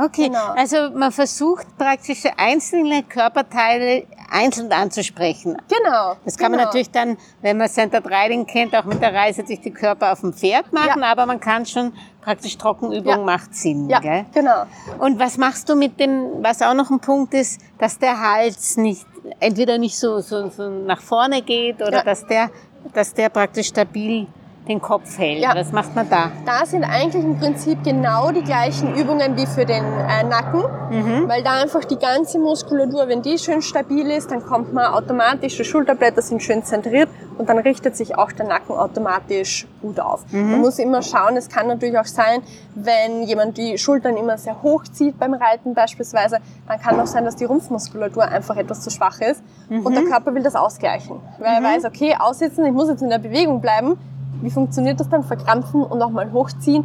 Okay, 0.06 0.26
Genau. 0.28 0.54
also 0.56 0.90
man 0.96 1.12
versucht 1.12 1.68
praktisch 1.78 2.24
einzelne 2.38 3.04
Körperteile 3.04 4.06
einzeln 4.32 4.72
anzusprechen. 4.72 5.56
Genau. 5.70 6.16
Das 6.26 6.36
kann 6.36 6.50
man 6.50 6.58
genau. 6.60 6.66
natürlich 6.70 6.90
dann, 6.90 7.18
wenn 7.42 7.58
man 7.58 7.70
Centered 7.70 8.06
Riding 8.08 8.48
kennt, 8.48 8.76
auch 8.76 8.86
mit 8.86 9.00
der 9.04 9.14
Reise 9.14 9.44
durch 9.44 9.62
die 9.62 9.70
Körper 9.72 10.12
auf 10.14 10.22
dem 10.22 10.34
Pferd 10.34 10.74
machen, 10.74 11.02
Ja. 11.02 11.12
aber 11.12 11.28
man 11.28 11.40
kann 11.40 11.68
schon 11.68 11.94
praktisch 12.24 12.58
Trockenübung 12.58 13.06
Ja. 13.12 13.18
macht 13.18 13.54
Sinn. 13.56 13.90
Ja, 13.90 14.00
Gell? 14.00 14.26
genau. 14.34 14.64
Und 15.00 15.20
was 15.20 15.38
machst 15.38 15.70
du 15.70 15.76
mit 15.76 16.00
dem, 16.00 16.42
was 16.42 16.62
auch 16.62 16.74
noch 16.74 16.90
ein 16.90 17.00
Punkt 17.00 17.34
ist, 17.34 17.62
dass 17.78 18.00
der 18.00 18.20
Hals 18.20 18.78
nicht, 18.78 19.06
entweder 19.40 19.78
nicht 19.78 19.98
so, 19.98 20.20
so, 20.20 20.50
so 20.50 20.70
nach 20.70 21.02
vorne 21.02 21.42
geht 21.42 21.82
oder 21.82 21.98
Ja. 21.98 22.04
dass 22.04 22.26
der, 22.26 22.50
dass 22.94 23.14
der 23.14 23.30
praktisch 23.30 23.68
stabil 23.68 24.28
den 24.68 24.82
Kopf 24.82 25.18
hält. 25.18 25.40
Ja. 25.42 25.54
Was 25.56 25.72
macht 25.72 25.94
man 25.96 26.10
da? 26.10 26.32
Da 26.46 26.66
sind 26.66 26.84
eigentlich 26.84 27.24
im 27.24 27.38
Prinzip 27.38 27.84
genau 27.84 28.32
die 28.32 28.44
gleichen 28.44 28.96
Übungen 28.96 29.36
wie 29.36 29.46
für 29.46 29.66
den 29.66 29.84
äh, 29.84 30.24
Nacken, 30.24 30.64
Mhm. 30.90 31.28
weil 31.28 31.44
da 31.44 31.62
einfach 31.62 31.84
die 31.86 31.98
ganze 31.98 32.40
Muskulatur, 32.40 33.08
wenn 33.08 33.22
die 33.22 33.38
schön 33.40 33.62
stabil 33.62 34.10
ist, 34.12 34.32
dann 34.32 34.46
kommt 34.46 34.74
man 34.74 34.94
automatisch, 34.94 35.58
die 35.58 35.66
Schulterblätter 35.66 36.22
sind 36.22 36.42
schön 36.44 36.64
zentriert 36.64 37.10
und 37.38 37.50
dann 37.50 37.58
richtet 37.58 37.98
sich 37.98 38.16
auch 38.18 38.32
der 38.32 38.46
Nacken 38.46 38.76
automatisch 38.76 39.68
gut 39.82 40.00
auf. 40.00 40.24
Mhm. 40.32 40.52
Man 40.52 40.60
muss 40.62 40.80
immer 40.80 41.02
schauen, 41.02 41.36
es 41.36 41.50
kann 41.50 41.68
natürlich 41.68 41.98
auch 41.98 42.06
sein, 42.06 42.42
wenn 42.76 43.24
jemand 43.24 43.58
die 43.58 43.78
Schultern 43.78 44.16
immer 44.18 44.38
sehr 44.38 44.62
hoch 44.62 44.84
zieht 44.84 45.18
beim 45.20 45.34
Reiten 45.34 45.74
beispielsweise, 45.74 46.38
dann 46.68 46.80
kann 46.80 47.00
auch 47.00 47.08
sein, 47.08 47.26
dass 47.26 47.36
die 47.36 47.46
Rumpfmuskulatur 47.46 48.24
einfach 48.24 48.56
etwas 48.56 48.82
zu 48.82 48.90
schwach 48.92 49.20
ist 49.20 49.42
und 49.70 49.84
Mhm. 49.90 49.94
der 49.94 50.04
Körper 50.04 50.34
will 50.36 50.44
das 50.44 50.56
ausgleichen, 50.56 51.20
weil 51.40 51.54
er 51.56 51.64
weiß, 51.64 51.86
okay, 51.86 52.16
aussitzen, 52.18 52.66
ich 52.66 52.72
muss 52.72 52.88
jetzt 52.88 53.02
in 53.02 53.10
der 53.10 53.18
Bewegung 53.20 53.60
bleiben, 53.62 53.98
wie 54.42 54.50
funktioniert 54.50 55.00
das 55.00 55.10
dann? 55.10 55.24
Verkrampfen 55.24 55.84
und 55.84 56.00
nochmal 56.00 56.32
hochziehen. 56.32 56.84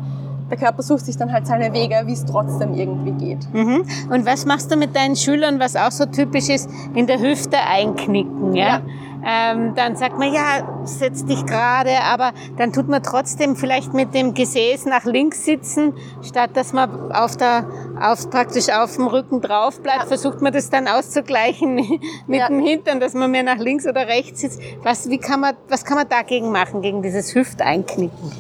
Der 0.51 0.57
Körper 0.57 0.83
sucht 0.83 1.05
sich 1.05 1.17
dann 1.17 1.33
halt 1.33 1.47
seine 1.47 1.73
Wege, 1.75 2.03
wie 2.07 2.13
es 2.13 2.25
trotzdem 2.25 2.73
irgendwie 2.73 3.13
geht. 3.13 3.53
Mhm. 3.53 3.83
Und 4.11 4.25
was 4.25 4.47
machst 4.47 4.71
du 4.71 4.77
mit 4.77 4.97
deinen 4.97 5.15
Schülern, 5.15 5.61
was 5.61 5.77
auch 5.77 5.91
so 5.91 6.07
typisch 6.07 6.49
ist, 6.49 6.71
in 6.95 7.07
der 7.07 7.21
Hüfte 7.21 7.59
einknicken, 7.59 8.55
ja? 8.55 8.67
Ja. 8.67 8.81
Ähm, 9.25 9.75
dann 9.75 9.97
sagt 9.97 10.19
man, 10.19 10.33
ja, 10.33 10.83
setz 10.85 11.25
dich 11.25 11.45
gerade, 11.45 12.01
aber 12.03 12.33
dann 12.57 12.73
tut 12.73 12.89
man 12.89 13.03
trotzdem 13.03 13.57
vielleicht 13.57 13.93
mit 13.93 14.15
dem 14.15 14.35
Gesäß 14.35 14.87
nach 14.87 15.05
links 15.05 15.45
sitzen, 15.45 15.95
statt 16.23 16.51
dass 16.55 16.73
man 16.73 17.13
auf 17.13 17.37
der, 17.37 17.67
auf, 18.01 18.31
praktisch 18.31 18.69
auf 18.71 18.95
dem 18.97 19.07
Rücken 19.07 19.41
drauf 19.41 19.81
bleibt, 19.83 20.05
versucht 20.09 20.41
man 20.41 20.53
das 20.53 20.71
dann 20.71 20.87
auszugleichen 20.89 21.75
mit 22.27 22.39
Ja. 22.41 22.49
dem 22.49 22.61
Hintern, 22.61 23.01
dass 23.01 23.15
man 23.15 23.31
mehr 23.31 23.43
nach 23.43 23.59
links 23.59 23.87
oder 23.87 24.07
rechts 24.07 24.41
sitzt. 24.41 24.61
Was, 24.83 25.11
wie 25.11 25.19
kann 25.19 25.41
man, 25.41 25.55
was 25.69 25.85
kann 25.85 25.97
man 25.97 26.09
dagegen 26.09 26.51
machen, 26.53 26.81
gegen 26.83 27.03
dieses 27.03 27.35
Hüfteinknicken? 27.35 28.33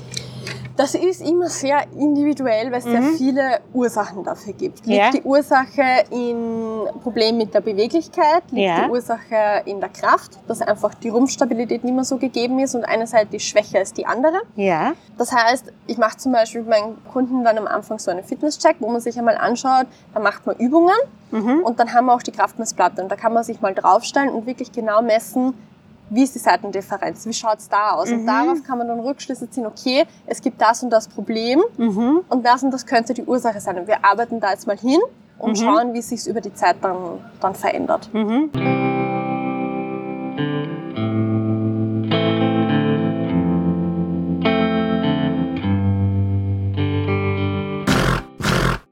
Das 0.79 0.95
ist 0.95 1.21
immer 1.23 1.49
sehr 1.49 1.83
individuell, 1.99 2.71
weil 2.71 2.79
es 2.79 2.85
sehr 2.85 3.03
viele 3.03 3.59
Ursachen 3.75 4.23
dafür 4.23 4.53
gibt. 4.53 4.87
Liegt 4.87 4.89
Ja. 4.99 5.11
die 5.11 5.23
Ursache 5.23 5.83
in 6.11 6.85
Problemen 7.03 7.39
mit 7.39 7.53
der 7.53 7.61
Beweglichkeit? 7.63 8.45
Liegt 8.53 8.65
Ja. 8.69 8.85
die 8.85 8.91
Ursache 8.93 9.63
in 9.65 9.81
der 9.81 9.89
Kraft, 9.89 10.39
dass 10.47 10.63
einfach 10.63 10.95
die 10.95 11.09
Rumpfstabilität 11.09 11.83
nicht 11.83 11.95
mehr 11.95 12.05
so 12.05 12.17
gegeben 12.17 12.61
ist 12.61 12.77
und 12.77 12.85
eine 12.85 13.09
Seite 13.09 13.35
ist 13.37 13.43
schwächer 13.43 13.79
als 13.81 13.93
die 13.93 14.07
andere? 14.07 14.37
Ja. 14.55 14.93
Das 15.17 15.33
heißt, 15.33 15.65
ich 15.89 15.99
mache 15.99 16.17
zum 16.17 16.31
Beispiel 16.31 16.61
mit 16.61 16.71
meinen 16.71 17.05
Kunden 17.13 17.43
dann 17.43 17.59
am 17.59 17.67
Anfang 17.67 17.99
so 17.99 18.13
einen 18.13 18.23
Fitnesscheck, 18.23 18.77
wo 18.79 18.89
man 18.89 19.01
sich 19.01 19.19
einmal 19.19 19.37
anschaut, 19.37 19.87
da 20.15 20.21
macht 20.21 20.47
man 20.47 20.55
Übungen 20.59 20.95
und 21.65 21.79
dann 21.81 21.93
haben 21.93 22.07
wir 22.07 22.15
auch 22.15 22.23
die 22.23 22.33
Kraftmessplatte 22.33 23.03
und 23.03 23.11
da 23.11 23.17
kann 23.17 23.35
man 23.35 23.43
sich 23.43 23.61
mal 23.61 23.75
draufstellen 23.75 24.31
und 24.31 24.47
wirklich 24.47 24.71
genau 24.73 25.03
messen, 25.03 25.55
wie 26.11 26.23
ist 26.23 26.35
die 26.35 26.39
Seitendifferenz, 26.39 27.27
wie 27.27 27.33
schaut's 27.33 27.69
da 27.69 27.93
aus? 27.93 28.11
Und 28.11 28.27
darauf 28.27 28.63
kann 28.65 28.79
man 28.79 28.89
dann 28.89 29.01
Rückschlüsse 29.01 29.49
ziehen, 29.51 29.67
okay, 29.67 30.07
es 30.27 30.41
gibt 30.41 30.61
das 30.61 30.83
und 30.83 30.91
das 30.91 31.09
Problem 31.09 31.61
und 31.79 32.45
das 32.45 32.63
und 32.63 32.71
das 32.71 32.87
könnte 32.87 33.15
die 33.15 33.25
Ursache 33.25 33.61
sein. 33.61 33.79
Und 33.79 33.87
wir 33.87 34.05
arbeiten 34.05 34.41
da 34.41 34.51
jetzt 34.51 34.67
mal 34.67 34.79
hin 34.79 35.01
und 35.39 35.59
schauen, 35.59 35.93
wie 35.95 35.99
es 35.99 36.09
sich 36.09 36.27
über 36.27 36.41
die 36.41 36.53
Zeit 36.55 36.77
dann, 36.83 36.97
dann 37.41 37.55
verändert. 37.55 38.09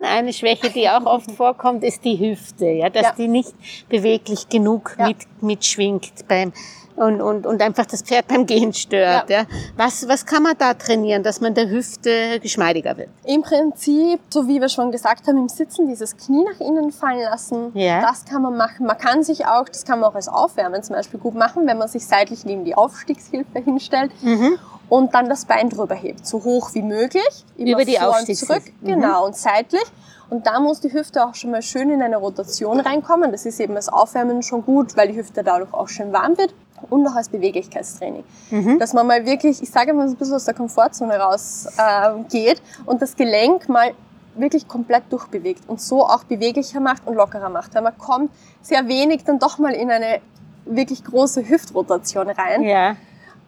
Eine 0.01 0.33
Schwäche, 0.33 0.71
die 0.71 0.89
auch 0.89 1.05
oft 1.05 1.31
vorkommt, 1.37 1.83
ist 1.85 2.05
die 2.05 2.19
Hüfte, 2.19 2.67
ja, 2.67 2.89
dass 2.91 3.03
Ja. 3.03 3.13
die 3.19 3.29
nicht 3.29 3.53
beweglich 3.89 4.49
genug 4.49 4.97
Ja. 4.99 5.09
mit, 5.09 5.19
mitschwingt 5.43 6.27
beim 6.29 6.53
und, 6.97 7.21
und, 7.21 7.47
und 7.47 7.63
einfach 7.63 7.87
das 7.87 8.03
Pferd 8.03 8.27
beim 8.29 8.47
Gehen 8.47 8.73
stört. 8.73 9.29
Ja. 9.31 9.45
Was, 9.77 10.09
was 10.09 10.25
kann 10.27 10.43
man 10.43 10.55
da 10.59 10.75
trainieren, 10.75 11.23
dass 11.23 11.41
man 11.41 11.55
der 11.55 11.69
Hüfte 11.69 12.41
geschmeidiger 12.41 12.97
wird? 12.97 13.09
Im 13.25 13.43
Prinzip, 13.43 14.21
so 14.31 14.49
wie 14.49 14.61
wir 14.61 14.69
schon 14.69 14.91
gesagt 14.91 15.27
haben, 15.29 15.37
im 15.39 15.49
Sitzen 15.49 15.87
dieses 15.89 16.17
Knie 16.17 16.45
nach 16.45 16.61
innen 16.61 16.91
fallen 16.93 17.21
lassen. 17.21 17.71
Ja. 17.75 18.01
Das 18.01 18.25
kann 18.25 18.43
man 18.43 18.57
machen. 18.57 18.87
Man 18.87 18.99
kann 18.99 19.23
sich 19.23 19.47
auch, 19.47 19.69
das 19.69 19.85
kann 19.85 20.01
man 20.01 20.11
auch 20.11 20.15
als 20.15 20.29
Aufwärmen 20.29 20.83
zum 20.83 20.97
Beispiel 20.97 21.21
gut 21.21 21.35
machen, 21.35 21.67
wenn 21.67 21.79
man 21.79 21.89
sich 21.89 22.07
seitlich 22.07 22.45
neben 22.45 22.65
die 22.65 22.75
Aufstiegshilfe 22.75 23.59
hinstellt 23.61 24.11
Mhm. 24.23 24.59
und 24.89 25.15
dann 25.15 25.29
das 25.29 25.45
Bein 25.45 25.69
drüber 25.71 25.95
hebt, 25.95 26.27
so 26.27 26.43
hoch 26.45 26.71
wie 26.75 26.83
möglich. 26.83 27.45
Immer 27.57 27.73
Über 27.73 27.85
die 27.85 27.97
vor 27.97 28.09
und 28.09 28.15
Aufstiegshilfe. 28.15 28.47
zurück, 28.63 28.73
Mhm. 28.81 28.87
genau, 28.87 29.27
und 29.27 29.37
seitlich. 29.37 29.85
Und 30.29 30.45
da 30.47 30.59
muss 30.59 30.81
die 30.81 30.93
Hüfte 30.93 31.25
auch 31.25 31.35
schon 31.37 31.53
mal 31.53 31.63
schön 31.63 31.89
in 31.91 32.03
eine 32.03 32.17
Rotation 32.17 32.81
reinkommen. 32.81 33.31
Das 33.31 33.47
ist 33.47 33.61
eben 33.61 33.77
als 33.77 33.89
Aufwärmen 33.89 34.43
schon 34.43 34.65
gut, 34.65 34.97
weil 34.97 35.07
die 35.13 35.17
Hüfte 35.17 35.45
dadurch 35.45 35.73
auch 35.73 35.89
schön 35.89 36.13
warm 36.13 36.37
wird 36.37 36.53
und 36.91 37.07
auch 37.07 37.15
als 37.15 37.29
Beweglichkeitstraining. 37.29 38.25
Mhm. 38.51 38.79
Dass 38.79 38.93
man 38.93 39.07
mal 39.07 39.25
wirklich, 39.27 39.63
ich 39.63 39.71
sage 39.71 39.93
mal, 39.93 40.09
so 40.09 40.15
ein 40.15 40.19
bisschen 40.19 40.35
aus 40.35 40.45
der 40.45 40.55
Komfortzone 40.55 41.17
raus 41.19 41.67
äh, 41.77 42.11
geht 42.31 42.61
und 42.85 43.03
das 43.03 43.17
Gelenk 43.17 43.69
mal 43.69 43.93
wirklich 44.35 44.69
komplett 44.69 45.05
durchbewegt 45.11 45.63
und 45.69 45.81
so 45.81 46.05
auch 46.05 46.25
beweglicher 46.25 46.81
macht 46.81 47.07
und 47.07 47.15
lockerer 47.15 47.49
macht. 47.49 47.75
Weil 47.75 47.83
man 47.83 47.97
kommt 47.97 48.31
sehr 48.63 48.87
wenig 48.89 49.25
dann 49.25 49.39
doch 49.39 49.59
mal 49.59 49.73
in 49.73 49.91
eine 49.91 50.21
wirklich 50.65 51.05
große 51.05 51.49
Hüftrotation 51.49 52.29
rein. 52.29 52.63
Ja. 52.63 52.97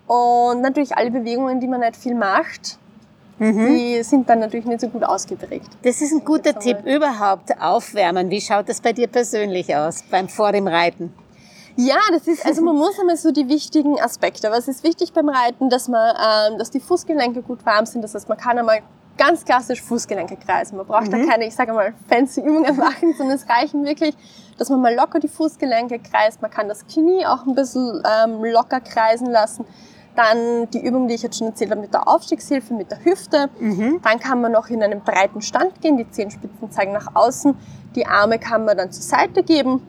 Und 0.06 0.62
natürlich 0.62 0.96
alle 0.96 1.10
Bewegungen, 1.10 1.60
die 1.60 1.68
man 1.68 1.80
nicht 1.80 1.96
viel 1.96 2.14
macht, 2.14 2.78
Mhm. 3.38 3.66
die 3.68 4.02
sind 4.02 4.28
dann 4.28 4.40
natürlich 4.40 4.66
nicht 4.66 4.80
so 4.80 4.88
gut 4.88 5.04
ausgeprägt. 5.04 5.68
Das 5.82 6.00
ist 6.00 6.12
ein 6.12 6.24
guter 6.24 6.58
Tipp. 6.58 6.78
Überhaupt 6.84 7.60
aufwärmen. 7.60 8.30
Wie 8.30 8.40
schaut 8.40 8.68
das 8.68 8.80
bei 8.80 8.92
dir 8.92 9.06
persönlich 9.06 9.74
aus 9.76 10.02
beim 10.10 10.28
vor 10.28 10.52
dem 10.52 10.66
Reiten? 10.66 11.12
Ja, 11.80 12.00
das 12.10 12.26
ist, 12.26 12.44
also 12.44 12.60
man 12.60 12.74
muss 12.74 12.98
einmal 12.98 13.16
so 13.16 13.30
die 13.30 13.48
wichtigen 13.48 14.00
Aspekte. 14.00 14.50
Was 14.50 14.66
ist 14.66 14.82
wichtig 14.82 15.12
beim 15.12 15.28
Reiten, 15.28 15.70
dass 15.70 15.86
man, 15.86 16.12
ähm, 16.16 16.58
dass 16.58 16.72
die 16.72 16.80
Fußgelenke 16.80 17.40
gut 17.42 17.64
warm 17.64 17.86
sind. 17.86 18.02
Das 18.02 18.16
heißt, 18.16 18.28
man 18.28 18.36
kann 18.36 18.58
einmal 18.58 18.80
ganz 19.16 19.44
klassisch 19.44 19.80
Fußgelenke 19.82 20.36
kreisen. 20.38 20.76
Man 20.76 20.86
braucht 20.86 21.12
da 21.12 21.24
keine, 21.24 21.46
ich 21.46 21.54
sage 21.54 21.72
mal, 21.72 21.94
fancy 22.08 22.40
Übungen 22.40 22.76
machen, 22.76 23.14
sondern 23.16 23.36
es 23.36 23.48
reichen 23.48 23.84
wirklich, 23.84 24.16
dass 24.58 24.70
man 24.70 24.80
mal 24.80 24.92
locker 24.92 25.20
die 25.20 25.28
Fußgelenke 25.28 26.00
kreist. 26.00 26.42
Man 26.42 26.50
kann 26.50 26.66
das 26.66 26.84
Knie 26.88 27.24
auch 27.24 27.46
ein 27.46 27.54
bisschen 27.54 28.02
ähm, 28.24 28.42
locker 28.44 28.80
kreisen 28.80 29.30
lassen. 29.30 29.64
Dann 30.16 30.68
die 30.72 30.84
Übung, 30.84 31.06
die 31.06 31.14
ich 31.14 31.22
jetzt 31.22 31.38
schon 31.38 31.46
erzählt 31.46 31.70
habe 31.70 31.80
mit 31.80 31.94
der 31.94 32.08
Aufstiegshilfe, 32.08 32.74
mit 32.74 32.90
der 32.90 33.04
Hüfte. 33.04 33.50
Dann 34.02 34.18
kann 34.18 34.40
man 34.40 34.50
noch 34.50 34.68
in 34.68 34.82
einen 34.82 35.00
breiten 35.00 35.42
Stand 35.42 35.80
gehen. 35.80 35.96
Die 35.96 36.10
Zehenspitzen 36.10 36.72
zeigen 36.72 36.90
nach 36.90 37.14
außen. 37.14 37.54
Die 37.94 38.04
Arme 38.04 38.40
kann 38.40 38.64
man 38.64 38.76
dann 38.76 38.90
zur 38.90 39.04
Seite 39.04 39.44
geben. 39.44 39.86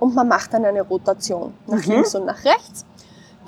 Und 0.00 0.14
man 0.14 0.28
macht 0.28 0.52
dann 0.54 0.64
eine 0.64 0.82
Rotation 0.82 1.54
nach 1.66 1.84
links 1.84 2.14
und 2.14 2.24
nach 2.26 2.42
rechts. 2.44 2.84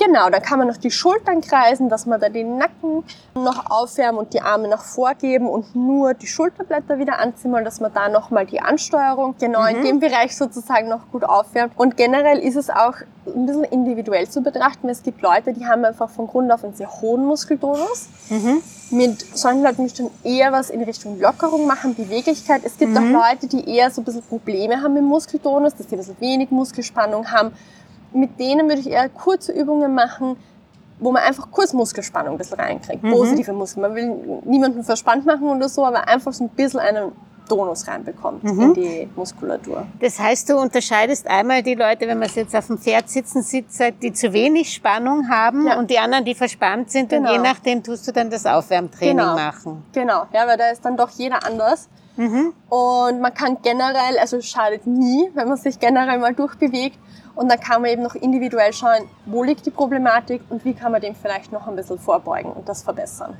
Genau, 0.05 0.31
dann 0.31 0.43
kann 0.43 0.59
man 0.59 0.67
noch 0.67 0.79
die 0.79 0.91
Schultern 0.91 1.41
kreisen, 1.43 1.89
dass 1.89 2.07
man 2.07 2.19
da 2.19 2.29
den 2.29 2.59
Nacken 2.59 3.05
noch 3.35 3.71
aufwärmen 3.71 4.19
und 4.19 4.35
die 4.35 4.41
Arme 4.41 4.67
nach 4.67 4.83
vorgeben 4.83 5.49
und 5.49 5.77
nur 5.77 6.15
die 6.15 6.27
Schulterblätter 6.27 6.99
wieder 6.99 7.21
anziehen, 7.21 7.53
dass 7.65 7.79
man 7.79 7.93
da 7.95 8.09
nochmal 8.09 8.45
die 8.45 8.61
Ansteuerung 8.61 9.37
genau 9.39 9.65
in 9.65 9.85
dem 9.85 10.01
Bereich 10.01 10.37
sozusagen 10.37 10.89
noch 10.89 11.09
gut 11.13 11.23
aufwärmt. 11.23 11.75
Und 11.77 11.97
generell 11.97 12.41
ist 12.41 12.57
es 12.57 12.69
auch 12.69 12.95
ein 13.27 13.47
bisschen 13.47 13.65
individuell 13.65 14.29
zu 14.29 14.41
betrachten. 14.41 14.89
Es 14.89 15.05
gibt 15.05 15.23
Leute, 15.23 15.53
die 15.53 15.67
haben 15.67 15.85
einfach 15.85 16.11
von 16.11 16.27
Grund 16.27 16.51
auf 16.51 16.65
einen 16.65 16.75
sehr 16.75 16.91
hohen 17.01 17.25
Muskeltonus. 17.25 18.09
Mit 18.91 19.21
solchen 19.39 19.63
Leuten 19.63 19.85
müsst 19.85 20.01
ihr 20.01 20.07
dann 20.07 20.33
eher 20.33 20.51
was 20.51 20.71
in 20.71 20.83
Richtung 20.83 21.21
Lockerung 21.21 21.69
machen, 21.69 21.95
Beweglichkeit. 21.95 22.63
Es 22.65 22.77
gibt 22.77 22.97
auch 22.99 23.03
Leute, 23.03 23.47
die 23.47 23.69
eher 23.69 23.89
so 23.91 24.01
ein 24.01 24.05
bisschen 24.05 24.23
Probleme 24.23 24.83
haben 24.83 24.95
mit 24.95 25.05
Muskeltonus, 25.05 25.77
dass 25.77 25.87
die 25.87 25.95
ein 25.95 25.99
bisschen 25.99 26.21
wenig 26.21 26.51
Muskelspannung 26.51 27.31
haben 27.31 27.53
mit 28.15 28.39
denen 28.39 28.69
würde 28.69 28.81
ich 28.81 28.91
eher 28.91 29.09
kurze 29.09 29.53
Übungen 29.53 29.95
machen, 29.95 30.37
wo 30.99 31.11
man 31.13 31.23
einfach 31.23 31.51
kurz 31.51 31.73
Muskelspannung 31.73 32.33
ein 32.35 32.39
bisschen 32.39 32.61
reinkriegt. 32.61 33.03
Positive 33.03 33.53
Muskeln. 33.53 33.83
Man 33.83 33.95
will 33.95 34.41
niemanden 34.45 34.85
verspannt 34.85 35.27
machen 35.27 35.49
oder 35.49 35.69
so, 35.69 35.85
aber 35.85 36.07
einfach 36.09 36.33
so 36.33 36.45
ein 36.45 36.49
bisschen 36.51 36.81
einen 36.81 37.13
Tonus 37.49 37.89
reinbekommt 37.89 38.45
in 38.45 38.73
die 38.73 39.09
Muskulatur. 39.17 39.85
Das 40.01 40.19
heißt, 40.19 40.49
du 40.49 40.57
unterscheidest 40.59 41.27
einmal 41.27 41.63
die 41.63 41.75
Leute, 41.75 42.07
wenn 42.07 42.19
man 42.21 42.29
jetzt 42.33 42.55
auf 42.55 42.69
dem 42.69 42.79
Pferd 42.79 43.09
sitzen 43.11 43.43
sitzt, 43.43 43.83
die 44.01 44.13
zu 44.13 44.33
wenig 44.33 44.73
Spannung 44.73 45.29
haben 45.29 45.67
Ja. 45.67 45.77
und 45.79 45.91
die 45.91 45.99
anderen, 45.99 46.25
die 46.25 46.35
verspannt 46.37 46.91
sind. 46.93 47.11
Genau. 47.11 47.29
Und 47.31 47.35
je 47.35 47.43
nachdem 47.43 47.83
tust 47.83 48.07
du 48.07 48.13
dann 48.13 48.31
das 48.31 48.47
Aufwärmtraining 48.47 49.17
Genau. 49.19 49.35
machen. 49.35 49.83
Genau, 49.93 50.23
ja, 50.33 50.47
weil 50.47 50.57
da 50.57 50.69
ist 50.71 50.85
dann 50.85 50.97
doch 50.97 51.11
jeder 51.11 51.45
anders. 51.45 51.89
Und 52.69 53.21
man 53.21 53.35
kann 53.35 53.59
generell, 53.63 54.19
also 54.21 54.37
es 54.37 54.47
schadet 54.47 54.87
nie, 54.87 55.31
wenn 55.35 55.49
man 55.49 55.57
sich 55.57 55.79
generell 55.81 56.19
mal 56.19 56.35
durchbewegt. 56.35 56.99
Und 57.35 57.51
dann 57.51 57.59
kann 57.59 57.83
man 57.83 57.91
eben 57.91 58.03
noch 58.03 58.15
individuell 58.15 58.73
schauen, 58.73 59.09
wo 59.27 59.43
liegt 59.43 59.65
die 59.65 59.71
Problematik 59.71 60.43
und 60.51 60.65
wie 60.65 60.75
kann 60.75 60.93
man 60.93 61.01
dem 61.01 61.15
vielleicht 61.15 61.51
noch 61.51 61.67
ein 61.67 61.77
bisschen 61.77 61.99
vorbeugen 61.99 62.53
und 62.53 62.69
das 62.69 62.83
verbessern. 62.83 63.37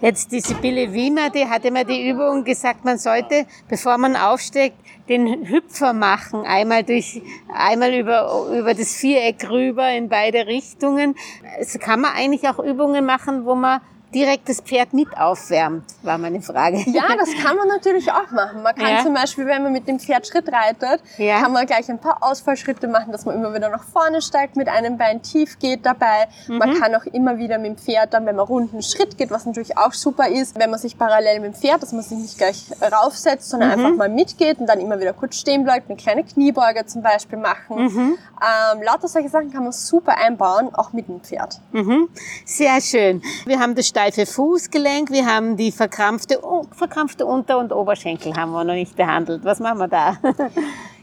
Jetzt 0.00 0.32
die 0.32 0.40
Sibylle 0.40 0.92
Wiener, 0.92 1.30
die 1.30 1.46
hat 1.46 1.64
immer 1.64 1.84
die 1.84 2.08
Übung 2.08 2.44
gesagt, 2.44 2.84
man 2.84 2.98
sollte, 2.98 3.46
bevor 3.68 3.96
man 3.98 4.16
aufsteigt, 4.16 4.76
den 5.08 5.48
Hüpfer 5.48 5.92
machen. 5.92 6.44
Einmal 6.44 6.82
durch, 6.82 7.22
einmal 7.54 7.94
über, 7.94 8.48
über 8.52 8.74
das 8.74 8.94
Viereck 8.94 9.48
rüber 9.48 9.88
in 9.90 10.08
beide 10.08 10.46
Richtungen. 10.46 11.14
Also 11.58 11.78
kann 11.78 12.00
man 12.00 12.12
eigentlich 12.14 12.48
auch 12.48 12.58
Übungen 12.58 13.04
machen, 13.04 13.44
wo 13.44 13.54
man 13.54 13.80
direkt 14.16 14.48
das 14.48 14.60
Pferd 14.62 14.94
mit 14.94 15.08
aufwärmt, 15.18 15.84
war 16.02 16.16
meine 16.16 16.40
Frage. 16.40 16.78
Ja, 16.90 17.02
das 17.18 17.28
kann 17.44 17.54
man 17.56 17.68
natürlich 17.68 18.10
auch 18.10 18.30
machen. 18.32 18.62
Man 18.62 18.74
kann 18.74 18.88
Ja. 18.96 19.02
zum 19.02 19.12
Beispiel, 19.12 19.46
wenn 19.46 19.62
man 19.62 19.72
mit 19.72 19.86
dem 19.86 20.00
Pferd 20.00 20.26
Schritt 20.26 20.50
reitet, 20.50 21.02
Ja. 21.18 21.42
kann 21.42 21.52
man 21.52 21.66
gleich 21.66 21.88
ein 21.90 21.98
paar 21.98 22.22
Ausfallschritte 22.22 22.88
machen, 22.88 23.12
dass 23.12 23.26
man 23.26 23.34
immer 23.34 23.52
wieder 23.54 23.68
nach 23.68 23.84
vorne 23.84 24.22
steigt, 24.22 24.56
mit 24.56 24.68
einem 24.68 24.96
Bein 24.96 25.20
tief 25.22 25.58
geht 25.58 25.84
dabei. 25.84 26.28
Man 26.48 26.70
Mhm. 26.70 26.80
kann 26.80 26.94
auch 26.94 27.04
immer 27.04 27.36
wieder 27.36 27.58
mit 27.58 27.66
dem 27.72 27.76
Pferd 27.76 28.14
dann, 28.14 28.24
wenn 28.24 28.36
man 28.36 28.46
runden 28.46 28.80
Schritt 28.82 29.18
geht, 29.18 29.30
was 29.30 29.44
natürlich 29.44 29.76
auch 29.76 29.92
super 29.92 30.28
ist, 30.28 30.58
wenn 30.58 30.70
man 30.70 30.78
sich 30.80 30.96
parallel 30.96 31.40
mit 31.40 31.52
dem 31.52 31.60
Pferd, 31.60 31.82
dass 31.82 31.92
man 31.92 32.02
sich 32.02 32.16
nicht 32.16 32.38
gleich 32.38 32.64
raufsetzt, 32.80 33.50
sondern 33.50 33.68
Mhm. 33.78 33.84
einfach 33.84 33.96
mal 33.98 34.08
mitgeht 34.08 34.58
und 34.60 34.66
dann 34.66 34.80
immer 34.80 34.98
wieder 34.98 35.12
kurz 35.12 35.36
stehen 35.36 35.64
bleibt, 35.64 35.90
eine 35.90 35.96
kleine 35.98 36.24
Kniebeuge 36.24 36.86
zum 36.86 37.02
Beispiel 37.02 37.38
machen. 37.38 37.76
Mhm. 37.84 38.18
Ähm, 38.40 38.82
lauter 38.82 39.08
solche 39.08 39.28
Sachen 39.28 39.52
kann 39.52 39.62
man 39.64 39.72
super 39.72 40.16
einbauen, 40.16 40.74
auch 40.74 40.92
mit 40.94 41.08
dem 41.08 41.20
Pferd. 41.20 41.60
Mhm. 41.72 42.08
Sehr 42.46 42.80
schön. 42.80 43.22
Wir 43.44 43.58
haben 43.60 43.74
das 43.74 43.86
steife 44.06 44.26
Fußgelenk, 44.26 45.10
wir 45.10 45.26
haben 45.26 45.56
die 45.56 45.72
verkrampfte, 45.72 46.40
verkrampfte 46.70 47.26
Unter- 47.26 47.58
und 47.58 47.72
Oberschenkel 47.72 48.34
haben 48.36 48.52
wir 48.52 48.62
noch 48.62 48.74
nicht 48.74 48.96
behandelt. 48.96 49.44
Was 49.44 49.58
machen 49.58 49.78
wir 49.78 49.88
da? 49.88 50.16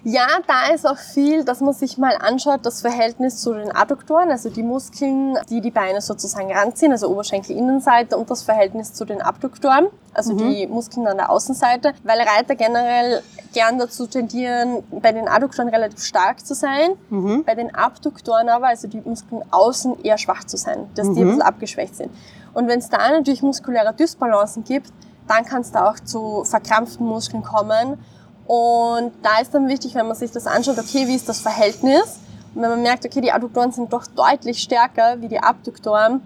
Ja, 0.06 0.28
da 0.48 0.74
ist 0.74 0.86
auch 0.86 0.98
viel, 0.98 1.46
dass 1.46 1.62
man 1.62 1.74
sich 1.74 1.98
mal 1.98 2.18
anschaut, 2.18 2.60
das 2.64 2.82
Verhältnis 2.82 3.38
zu 3.38 3.54
den 3.54 3.74
Adduktoren, 3.74 4.32
also 4.32 4.50
die 4.50 4.62
Muskeln, 4.62 5.38
die 5.50 5.62
die 5.62 5.72
Beine 5.72 6.02
sozusagen 6.02 6.52
ranziehen, 6.52 6.92
also 6.92 7.08
Oberschenkelinnenseite 7.08 8.18
und 8.18 8.30
das 8.30 8.44
Verhältnis 8.44 8.92
zu 8.92 9.06
den 9.06 9.22
Abduktoren, 9.22 9.88
also 10.14 10.34
die 10.36 10.68
Muskeln 10.68 11.08
an 11.08 11.16
der 11.16 11.30
Außenseite, 11.30 11.94
weil 12.04 12.20
Reiter 12.20 12.56
generell 12.56 13.24
gern 13.54 13.80
dazu 13.80 14.06
tendieren, 14.06 14.84
bei 14.92 15.14
den 15.14 15.30
Adduktoren 15.30 15.70
relativ 15.70 16.04
stark 16.04 16.46
zu 16.46 16.54
sein, 16.54 16.96
bei 17.46 17.56
den 17.56 17.74
Abduktoren 17.74 18.50
aber, 18.50 18.68
also 18.68 18.90
die 18.90 19.00
Muskeln 19.06 19.42
außen 19.52 20.04
eher 20.04 20.18
schwach 20.18 20.44
zu 20.44 20.58
sein, 20.58 20.90
dass 20.96 21.14
die 21.14 21.22
ein 21.22 21.28
bisschen 21.28 21.42
abgeschwächt 21.42 21.96
sind. 21.96 22.12
Und 22.54 22.68
wenn 22.68 22.80
es 22.80 22.90
da 22.90 23.10
natürlich 23.10 23.42
muskuläre 23.42 23.94
Dysbalancen 23.94 24.64
gibt, 24.64 24.92
dann 25.28 25.46
kann 25.46 25.62
es 25.62 25.72
da 25.72 25.90
auch 25.90 26.00
zu 26.00 26.44
verkrampften 26.44 27.06
Muskeln 27.06 27.44
kommen. 27.44 27.98
Und 28.46 29.14
da 29.22 29.40
ist 29.42 29.54
dann 29.54 29.68
wichtig, 29.68 29.96
wenn 29.96 30.08
man 30.08 30.16
sich 30.16 30.32
das 30.32 30.48
anschaut, 30.48 30.78
okay, 30.78 31.08
wie 31.08 31.16
ist 31.16 31.30
das 31.30 31.40
Verhältnis? 31.40 32.20
Und 32.54 32.62
wenn 32.62 32.70
man 32.70 32.82
merkt, 32.82 33.06
okay, 33.06 33.22
die 33.22 33.32
Adduktoren 33.32 33.72
sind 33.72 33.92
doch 33.94 34.06
deutlich 34.06 34.60
stärker 34.60 35.22
wie 35.22 35.28
die 35.28 35.40
Abduktoren, 35.40 36.22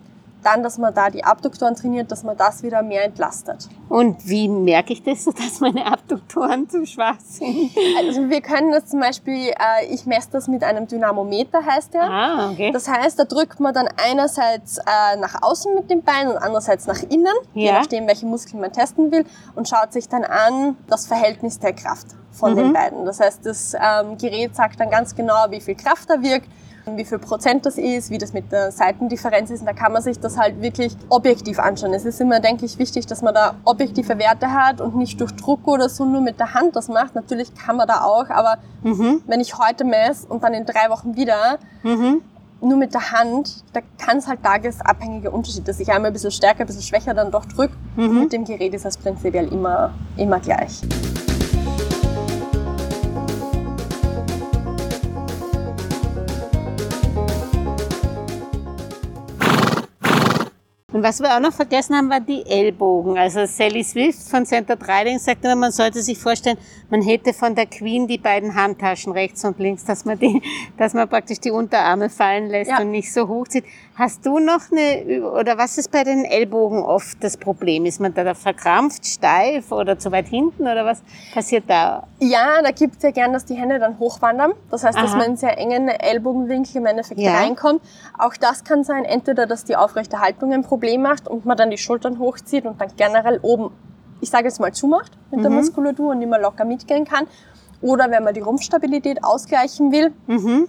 dann, 0.47 0.63
dass 0.63 0.77
man 0.77 0.93
da 0.93 1.09
die 1.09 1.23
Abduktoren 1.25 1.75
trainiert, 1.75 2.11
dass 2.11 2.23
man 2.23 2.37
das 2.37 2.63
wieder 2.63 2.81
mehr 2.81 3.03
entlastet. 3.03 3.67
Und 3.89 4.27
wie 4.27 4.47
merke 4.47 4.93
ich 4.93 5.03
das, 5.03 5.25
dass 5.25 5.59
meine 5.59 5.85
Abduktoren 5.85 6.69
zu 6.69 6.85
schwach 6.85 7.19
sind? 7.19 7.71
Also 7.97 8.29
wir 8.29 8.41
können 8.41 8.71
das 8.71 8.85
zum 8.87 8.99
Beispiel, 9.01 9.49
äh, 9.49 9.85
ich 9.89 10.05
messe 10.05 10.29
das 10.31 10.47
mit 10.47 10.63
einem 10.63 10.87
Dynamometer, 10.87 11.65
heißt 11.65 11.93
der. 11.93 12.03
Ah, 12.03 12.51
okay. 12.51 12.71
Das 12.71 12.87
heißt, 12.87 13.19
da 13.19 13.25
drückt 13.25 13.59
man 13.59 13.73
dann 13.73 13.89
einerseits 14.03 14.77
äh, 14.77 15.17
nach 15.19 15.41
außen 15.41 15.75
mit 15.75 15.89
dem 15.91 16.01
Bein 16.03 16.27
und 16.29 16.37
andererseits 16.37 16.87
nach 16.87 17.01
innen, 17.03 17.27
je 17.53 17.67
Ja. 17.67 17.73
nachdem, 17.79 18.07
welche 18.07 18.25
Muskeln 18.25 18.61
man 18.61 18.71
testen 18.71 19.11
will, 19.11 19.25
und 19.55 19.67
schaut 19.67 19.91
sich 19.91 20.07
dann 20.07 20.23
an 20.23 20.77
das 20.87 21.07
Verhältnis 21.07 21.59
der 21.59 21.73
Kraft 21.73 22.07
von 22.31 22.55
den 22.55 22.71
beiden. 22.71 23.03
Das 23.05 23.19
heißt, 23.19 23.45
das 23.45 23.73
ähm, 23.73 24.17
Gerät 24.17 24.55
sagt 24.55 24.79
dann 24.79 24.89
ganz 24.91 25.15
genau, 25.15 25.47
wie 25.49 25.59
viel 25.59 25.75
Kraft 25.75 26.09
da 26.09 26.21
wirkt, 26.21 26.47
wie 26.95 27.03
viel 27.05 27.19
Prozent 27.19 27.65
das 27.65 27.77
ist, 27.77 28.09
wie 28.09 28.17
das 28.17 28.33
mit 28.33 28.51
der 28.51 28.71
Seitendifferenz 28.71 29.49
ist. 29.49 29.61
Und 29.61 29.65
da 29.65 29.73
kann 29.73 29.91
man 29.91 30.01
sich 30.01 30.19
das 30.19 30.37
halt 30.37 30.61
wirklich 30.61 30.95
objektiv 31.09 31.59
anschauen. 31.59 31.93
Es 31.93 32.05
ist 32.05 32.21
immer, 32.21 32.39
denke 32.39 32.65
ich, 32.65 32.77
wichtig, 32.79 33.07
dass 33.07 33.21
man 33.21 33.33
da 33.33 33.55
objektive 33.65 34.17
Werte 34.19 34.51
hat 34.53 34.79
und 34.79 34.95
nicht 34.95 35.19
durch 35.19 35.35
Druck 35.35 35.67
oder 35.67 35.89
so 35.89 36.05
nur 36.05 36.21
mit 36.21 36.39
der 36.39 36.53
Hand 36.53 36.75
das 36.75 36.87
macht. 36.87 37.15
Natürlich 37.15 37.53
kann 37.55 37.75
man 37.77 37.87
da 37.87 38.01
auch, 38.01 38.29
aber 38.29 38.57
wenn 38.83 39.41
ich 39.41 39.57
heute 39.57 39.83
messe 39.83 40.27
und 40.27 40.43
dann 40.43 40.53
in 40.53 40.65
drei 40.65 40.89
Wochen 40.89 41.15
wieder, 41.15 41.57
nur 42.59 42.77
mit 42.77 42.93
der 42.93 43.11
Hand, 43.11 43.63
da 43.73 43.81
kann 43.97 44.17
es 44.17 44.27
halt 44.27 44.41
tagesabhängige 44.43 45.29
Unterschiede, 45.31 45.65
dass 45.65 45.79
ich 45.79 45.89
einmal 45.89 46.11
ein 46.11 46.13
bisschen 46.13 46.31
stärker, 46.31 46.61
ein 46.61 46.67
bisschen 46.67 46.83
schwächer 46.83 47.13
dann 47.13 47.31
doch 47.31 47.45
drücke. 47.45 47.75
Mit 47.95 48.33
dem 48.33 48.45
Gerät 48.45 48.73
ist 48.73 48.85
das 48.85 48.97
prinzipiell 48.97 49.51
immer, 49.51 49.93
immer 50.15 50.39
gleich. 50.39 50.81
Und 60.97 61.03
was 61.03 61.19
wir 61.19 61.29
auch 61.35 61.39
noch 61.39 61.53
vergessen 61.53 61.95
haben, 61.95 62.09
waren 62.09 62.25
die 62.25 62.43
Ellbogen. 62.49 63.19
Also 63.19 63.45
Sally 63.45 63.83
Swift 63.83 64.27
von 64.27 64.47
Center 64.47 64.75
Riding 64.81 65.19
sagt 65.19 65.45
immer, 65.45 65.55
man 65.55 65.71
sollte 65.71 66.01
sich 66.01 66.17
vorstellen, 66.17 66.57
man 66.89 67.03
hätte 67.03 67.33
von 67.33 67.53
der 67.53 67.67
Queen 67.67 68.07
die 68.07 68.17
beiden 68.17 68.55
Handtaschen 68.55 69.11
rechts 69.13 69.45
und 69.45 69.59
links, 69.59 69.85
dass 69.85 70.05
man 70.05 70.17
die, 70.17 70.41
dass 70.79 70.95
man 70.95 71.07
praktisch 71.07 71.39
die 71.39 71.51
Unterarme 71.51 72.09
fallen 72.09 72.47
lässt 72.47 72.71
Ja. 72.71 72.79
und 72.81 72.89
nicht 72.89 73.13
so 73.13 73.27
hochzieht. 73.27 73.63
Hast 73.93 74.25
du 74.25 74.39
noch 74.39 74.71
eine, 74.71 75.23
oder 75.31 75.57
was 75.59 75.77
ist 75.77 75.91
bei 75.91 76.03
den 76.03 76.23
Ellbogen 76.25 76.79
oft 76.83 77.23
das 77.23 77.37
Problem? 77.37 77.85
Ist 77.85 77.99
man 77.99 78.13
da 78.15 78.33
verkrampft, 78.33 79.05
steif 79.05 79.71
oder 79.71 79.99
zu 79.99 80.11
weit 80.11 80.27
hinten 80.27 80.63
oder 80.63 80.83
was 80.85 81.03
passiert 81.33 81.65
da? 81.67 82.07
Ja, 82.19 82.61
da 82.63 82.71
gibt 82.71 82.97
es 82.97 83.03
ja 83.03 83.11
gern, 83.11 83.33
dass 83.33 83.45
die 83.45 83.55
Hände 83.55 83.77
dann 83.79 83.99
hochwandern. 83.99 84.53
Das 84.71 84.83
heißt, 84.83 84.97
dass 84.97 85.11
Aha. 85.11 85.17
man 85.17 85.31
in 85.31 85.37
sehr 85.37 85.57
engen 85.59 85.87
Ellbogenwinkel 85.89 86.77
im 86.77 86.85
Endeffekt 86.87 87.19
Ja. 87.19 87.35
reinkommt. 87.37 87.81
Auch 88.17 88.35
das 88.39 88.63
kann 88.63 88.83
sein, 88.83 89.03
entweder, 89.05 89.45
dass 89.47 89.63
die 89.65 89.75
aufrechte 89.75 90.19
Haltung 90.19 90.53
ein 90.53 90.63
Problem 90.63 90.86
macht 90.97 91.27
und 91.27 91.45
man 91.45 91.57
dann 91.57 91.69
die 91.71 91.77
Schultern 91.77 92.19
hochzieht 92.19 92.65
und 92.65 92.79
dann 92.79 92.89
generell 92.95 93.39
oben, 93.41 93.71
ich 94.21 94.29
sage 94.29 94.45
jetzt 94.45 94.59
mal, 94.59 94.71
zumacht 94.71 95.11
mit 95.31 95.39
Mhm. 95.39 95.43
der 95.43 95.51
Muskulatur 95.51 96.11
und 96.11 96.21
immer 96.21 96.39
locker 96.39 96.63
mitgehen 96.65 97.03
kann. 97.03 97.25
Oder 97.81 98.09
wenn 98.09 98.23
man 98.23 98.33
die 98.33 98.39
Rumpfstabilität 98.41 99.23
ausgleichen 99.23 99.91
will. 99.91 100.13
Mhm. 100.27 100.67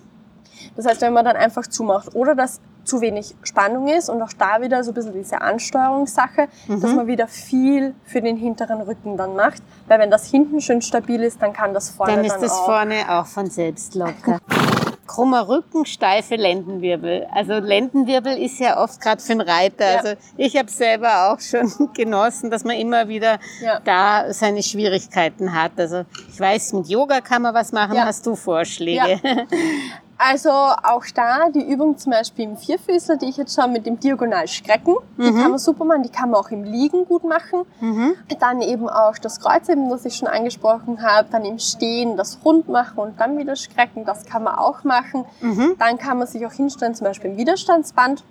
Das 0.77 0.87
heißt, 0.87 1.01
wenn 1.03 1.13
man 1.13 1.25
dann 1.25 1.37
einfach 1.37 1.67
zumacht 1.67 2.15
oder 2.15 2.35
dass 2.35 2.61
zu 2.85 3.01
wenig 3.03 3.35
Spannung 3.43 3.87
ist 3.89 4.09
und 4.09 4.21
auch 4.23 4.33
da 4.33 4.63
wieder 4.63 4.83
so 4.83 4.93
ein 4.93 4.95
bisschen 4.95 5.13
diese 5.13 5.41
Ansteuerungssache, 5.43 6.49
Mhm. 6.69 6.81
dass 6.81 6.93
man 6.95 7.07
wieder 7.07 7.29
viel 7.29 7.95
für 8.05 8.21
den 8.23 8.37
hinteren 8.37 8.81
Rücken 8.81 9.17
dann 9.19 9.37
macht. 9.37 9.63
Weil 9.89 10.01
wenn 10.01 10.11
das 10.11 10.27
hinten 10.27 10.61
schön 10.63 10.81
stabil 10.83 11.23
ist, 11.23 11.41
dann 11.43 11.53
kann 11.53 11.75
das 11.75 11.91
vorne 11.91 12.13
Dann 12.15 12.27
dann, 12.27 12.35
ist 12.37 12.43
das 12.43 12.53
auch. 12.53 12.65
vorne 12.65 12.95
auch 13.09 13.27
von 13.27 13.47
selbst 13.51 13.95
locker. 13.95 14.39
krummer 15.09 15.49
Rücken, 15.49 15.85
steife 15.87 16.37
Lendenwirbel. 16.37 17.27
Also 17.35 17.55
Lendenwirbel 17.55 18.37
ist 18.39 18.61
ja 18.61 18.81
oft 18.81 19.01
gerade 19.01 19.21
für 19.21 19.33
einen 19.33 19.41
Reiter. 19.41 19.91
Ja. 19.93 19.99
Also 19.99 20.13
ich 20.37 20.57
habe 20.57 20.71
selber 20.71 21.33
auch 21.33 21.41
schon 21.41 21.73
genossen, 21.95 22.51
dass 22.51 22.63
man 22.63 22.77
immer 22.77 23.09
wieder 23.09 23.41
Ja. 23.61 23.81
da 23.81 24.33
seine 24.33 24.63
Schwierigkeiten 24.63 25.53
hat. 25.53 25.73
Also 25.77 26.05
ich 26.33 26.39
weiß, 26.39 26.75
mit 26.75 26.89
Yoga 26.89 27.21
kann 27.21 27.43
man 27.43 27.55
was 27.55 27.73
machen. 27.73 27.97
Ja. 27.97 28.05
Hast 28.05 28.25
du 28.27 28.37
Vorschläge? 28.37 29.21
Also 30.21 30.51
auch 30.51 31.05
da 31.15 31.49
die 31.49 31.63
Übung 31.71 31.97
zum 31.97 32.11
Beispiel 32.11 32.47
im 32.47 32.57
Vierfüßler, 32.57 33.17
die 33.19 33.27
ich 33.27 33.37
jetzt 33.37 33.55
schon 33.55 33.73
mit 33.73 33.87
dem 33.87 34.01
Diagonalstrecken, 34.01 34.97
die 35.17 35.23
kann 35.33 35.51
man 35.51 35.59
super 35.61 35.85
machen, 35.85 36.03
die 36.03 36.09
kann 36.09 36.31
man 36.31 36.41
auch 36.41 36.51
im 36.51 36.65
Liegen 36.65 37.05
gut 37.05 37.23
machen. 37.23 37.61
Dann 38.41 38.61
eben 38.61 38.89
auch 38.89 39.17
das 39.19 39.39
Kreuzheben, 39.41 39.89
das 39.91 40.05
ich 40.05 40.17
schon 40.17 40.27
angesprochen 40.29 41.03
habe, 41.03 41.29
dann 41.31 41.45
im 41.45 41.61
Stehen 41.61 42.17
das 42.17 42.39
Rund 42.45 42.69
machen 42.69 42.99
und 42.99 43.21
dann 43.21 43.39
wieder 43.39 43.55
strecken, 43.55 44.05
das 44.05 44.25
kann 44.27 44.43
man 44.43 44.57
auch 44.57 44.83
machen. 44.83 45.25
Dann 45.79 45.99
kann 45.99 46.19
man 46.19 46.27
sich 46.27 46.45
auch 46.45 46.53
hinstellen, 46.53 46.97
zum 46.97 47.07
Beispiel 47.07 47.31
im 47.31 47.37
Widerstandsband. 47.37 48.25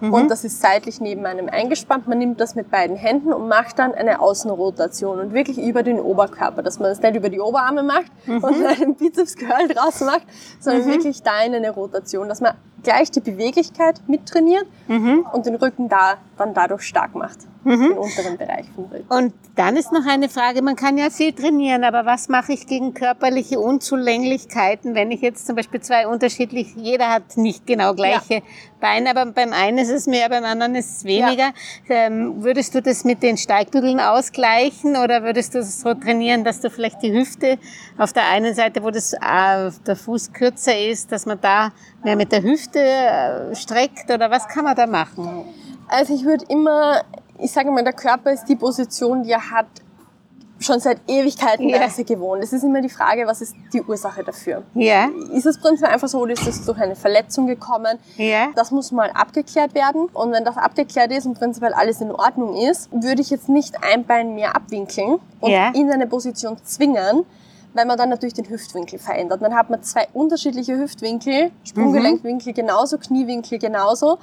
Und 0.00 0.30
das 0.30 0.44
ist 0.44 0.60
seitlich 0.60 1.00
neben 1.00 1.26
einem 1.26 1.48
eingespannt. 1.48 2.08
Man 2.08 2.18
nimmt 2.18 2.40
das 2.40 2.54
mit 2.54 2.70
beiden 2.70 2.96
Händen 2.96 3.32
und 3.32 3.48
macht 3.48 3.78
dann 3.78 3.94
eine 3.94 4.20
Außenrotation 4.20 5.20
und 5.20 5.32
wirklich 5.32 5.58
über 5.58 5.82
den 5.82 6.00
Oberkörper, 6.00 6.62
dass 6.62 6.78
man 6.80 6.88
das 6.90 7.00
nicht 7.00 7.16
über 7.16 7.28
die 7.28 7.40
Oberarme 7.40 7.82
macht 7.82 8.10
und 8.26 8.44
einen 8.66 8.94
Bizeps-Curl 8.96 9.68
draus 9.68 10.00
macht, 10.00 10.22
sondern 10.60 10.86
wirklich 10.86 11.22
da 11.22 11.42
in 11.42 11.54
eine 11.54 11.70
Rotation, 11.70 12.28
dass 12.28 12.40
man 12.40 12.54
gleich 12.82 13.10
die 13.12 13.20
Beweglichkeit 13.20 14.00
mittrainiert 14.08 14.66
und 15.32 15.46
den 15.46 15.54
Rücken 15.54 15.88
da 15.88 16.14
dann 16.36 16.52
dadurch 16.52 16.82
stark 16.82 17.14
macht, 17.14 17.38
den 17.64 17.92
unteren 17.92 18.36
Bereich 18.36 18.66
vom 18.74 18.84
Rücken. 18.86 19.06
Und 19.08 19.34
dann 19.56 19.76
ist 19.76 19.92
noch 19.92 20.06
eine 20.06 20.28
Frage, 20.28 20.62
man 20.62 20.76
kann 20.76 20.96
ja 20.98 21.10
viel 21.10 21.32
trainieren, 21.32 21.84
aber 21.84 22.06
was 22.06 22.28
mache 22.28 22.52
ich 22.52 22.66
gegen 22.66 22.94
körperliche 22.94 23.60
Unzulänglichkeiten, 23.60 24.94
wenn 24.94 25.10
ich 25.10 25.20
jetzt 25.20 25.46
zum 25.46 25.56
Beispiel 25.56 25.80
zwei 25.80 26.06
unterschiedlich, 26.06 26.74
jeder 26.76 27.08
hat 27.08 27.36
nicht 27.36 27.66
genau 27.66 27.94
gleiche 27.94 28.42
Beine, 28.80 29.10
aber 29.10 29.26
beim 29.26 29.52
einen 29.52 29.78
ist 29.78 29.90
es 29.90 30.06
mehr, 30.06 30.28
beim 30.28 30.44
anderen 30.44 30.74
ist 30.74 30.98
es 30.98 31.04
weniger. 31.04 31.52
Ähm, 31.88 32.42
würdest 32.42 32.74
du 32.74 32.82
das 32.82 33.04
mit 33.04 33.22
den 33.22 33.36
Steigbügeln 33.36 34.00
ausgleichen 34.00 34.96
oder 34.96 35.22
würdest 35.22 35.54
du 35.54 35.58
es 35.58 35.80
so 35.80 35.94
trainieren, 35.94 36.44
dass 36.44 36.60
du 36.60 36.70
vielleicht 36.70 37.02
die 37.02 37.12
Hüfte 37.12 37.58
auf 37.98 38.12
der 38.12 38.28
einen 38.28 38.54
Seite, 38.54 38.82
wo 38.82 38.90
das, 38.90 39.12
äh, 39.12 39.70
der 39.86 39.96
Fuß 39.96 40.32
kürzer 40.32 40.76
ist, 40.76 41.12
dass 41.12 41.26
man 41.26 41.40
da 41.40 41.72
mehr 42.02 42.16
mit 42.16 42.32
der 42.32 42.42
Hüfte 42.42 42.80
äh, 42.80 43.54
streckt 43.54 44.10
oder 44.10 44.30
was 44.30 44.48
kann 44.48 44.64
man 44.64 44.74
da 44.74 44.86
machen? 44.86 45.44
Also 45.88 46.14
ich 46.14 46.24
würde 46.24 46.44
immer, 46.48 47.04
ich 47.38 47.50
sage 47.52 47.70
mal, 47.70 47.82
der 47.84 47.92
Körper 47.92 48.32
ist 48.32 48.44
die 48.46 48.56
Position, 48.56 49.22
die 49.22 49.30
er 49.32 49.50
hat, 49.50 49.66
schon 50.60 50.78
seit 50.78 51.00
Ewigkeiten 51.08 51.68
Ja. 51.68 51.80
weise 51.80 52.04
gewohnt. 52.04 52.40
Es 52.44 52.52
ist 52.52 52.62
immer 52.62 52.80
die 52.80 52.88
Frage, 52.88 53.26
was 53.26 53.40
ist 53.40 53.56
die 53.72 53.82
Ursache 53.82 54.22
dafür? 54.22 54.62
Ja, 54.74 55.08
Ist 55.32 55.44
es 55.44 55.58
prinzipiell 55.58 55.92
einfach 55.92 56.06
so, 56.06 56.20
oder 56.20 56.34
ist 56.34 56.46
es 56.46 56.64
durch 56.64 56.78
eine 56.78 56.94
Verletzung 56.94 57.48
gekommen? 57.48 57.98
ja. 58.16 58.46
Das 58.54 58.70
muss 58.70 58.92
mal 58.92 59.10
abgeklärt 59.10 59.74
werden. 59.74 60.06
Und 60.12 60.30
wenn 60.30 60.44
das 60.44 60.56
abgeklärt 60.56 61.10
ist 61.10 61.26
und 61.26 61.36
prinzipiell 61.36 61.72
alles 61.72 62.00
in 62.00 62.12
Ordnung 62.12 62.54
ist, 62.54 62.90
würde 62.92 63.22
ich 63.22 63.30
jetzt 63.30 63.48
nicht 63.48 63.74
ein 63.82 64.04
Bein 64.04 64.36
mehr 64.36 64.54
abwinkeln 64.54 65.18
und 65.40 65.50
Ja. 65.50 65.70
in 65.74 65.90
eine 65.90 66.06
Position 66.06 66.56
zwingen, 66.62 67.24
weil 67.74 67.86
man 67.86 67.96
dann 67.96 68.08
natürlich 68.08 68.34
den 68.34 68.48
Hüftwinkel 68.48 68.98
verändert. 68.98 69.42
Dann 69.42 69.54
hat 69.54 69.70
man 69.70 69.82
zwei 69.82 70.08
unterschiedliche 70.12 70.78
Hüftwinkel, 70.78 71.50
Sprunggelenkwinkel 71.64 72.52
genauso, 72.52 72.98
Kniewinkel 72.98 73.58
genauso. 73.58 74.18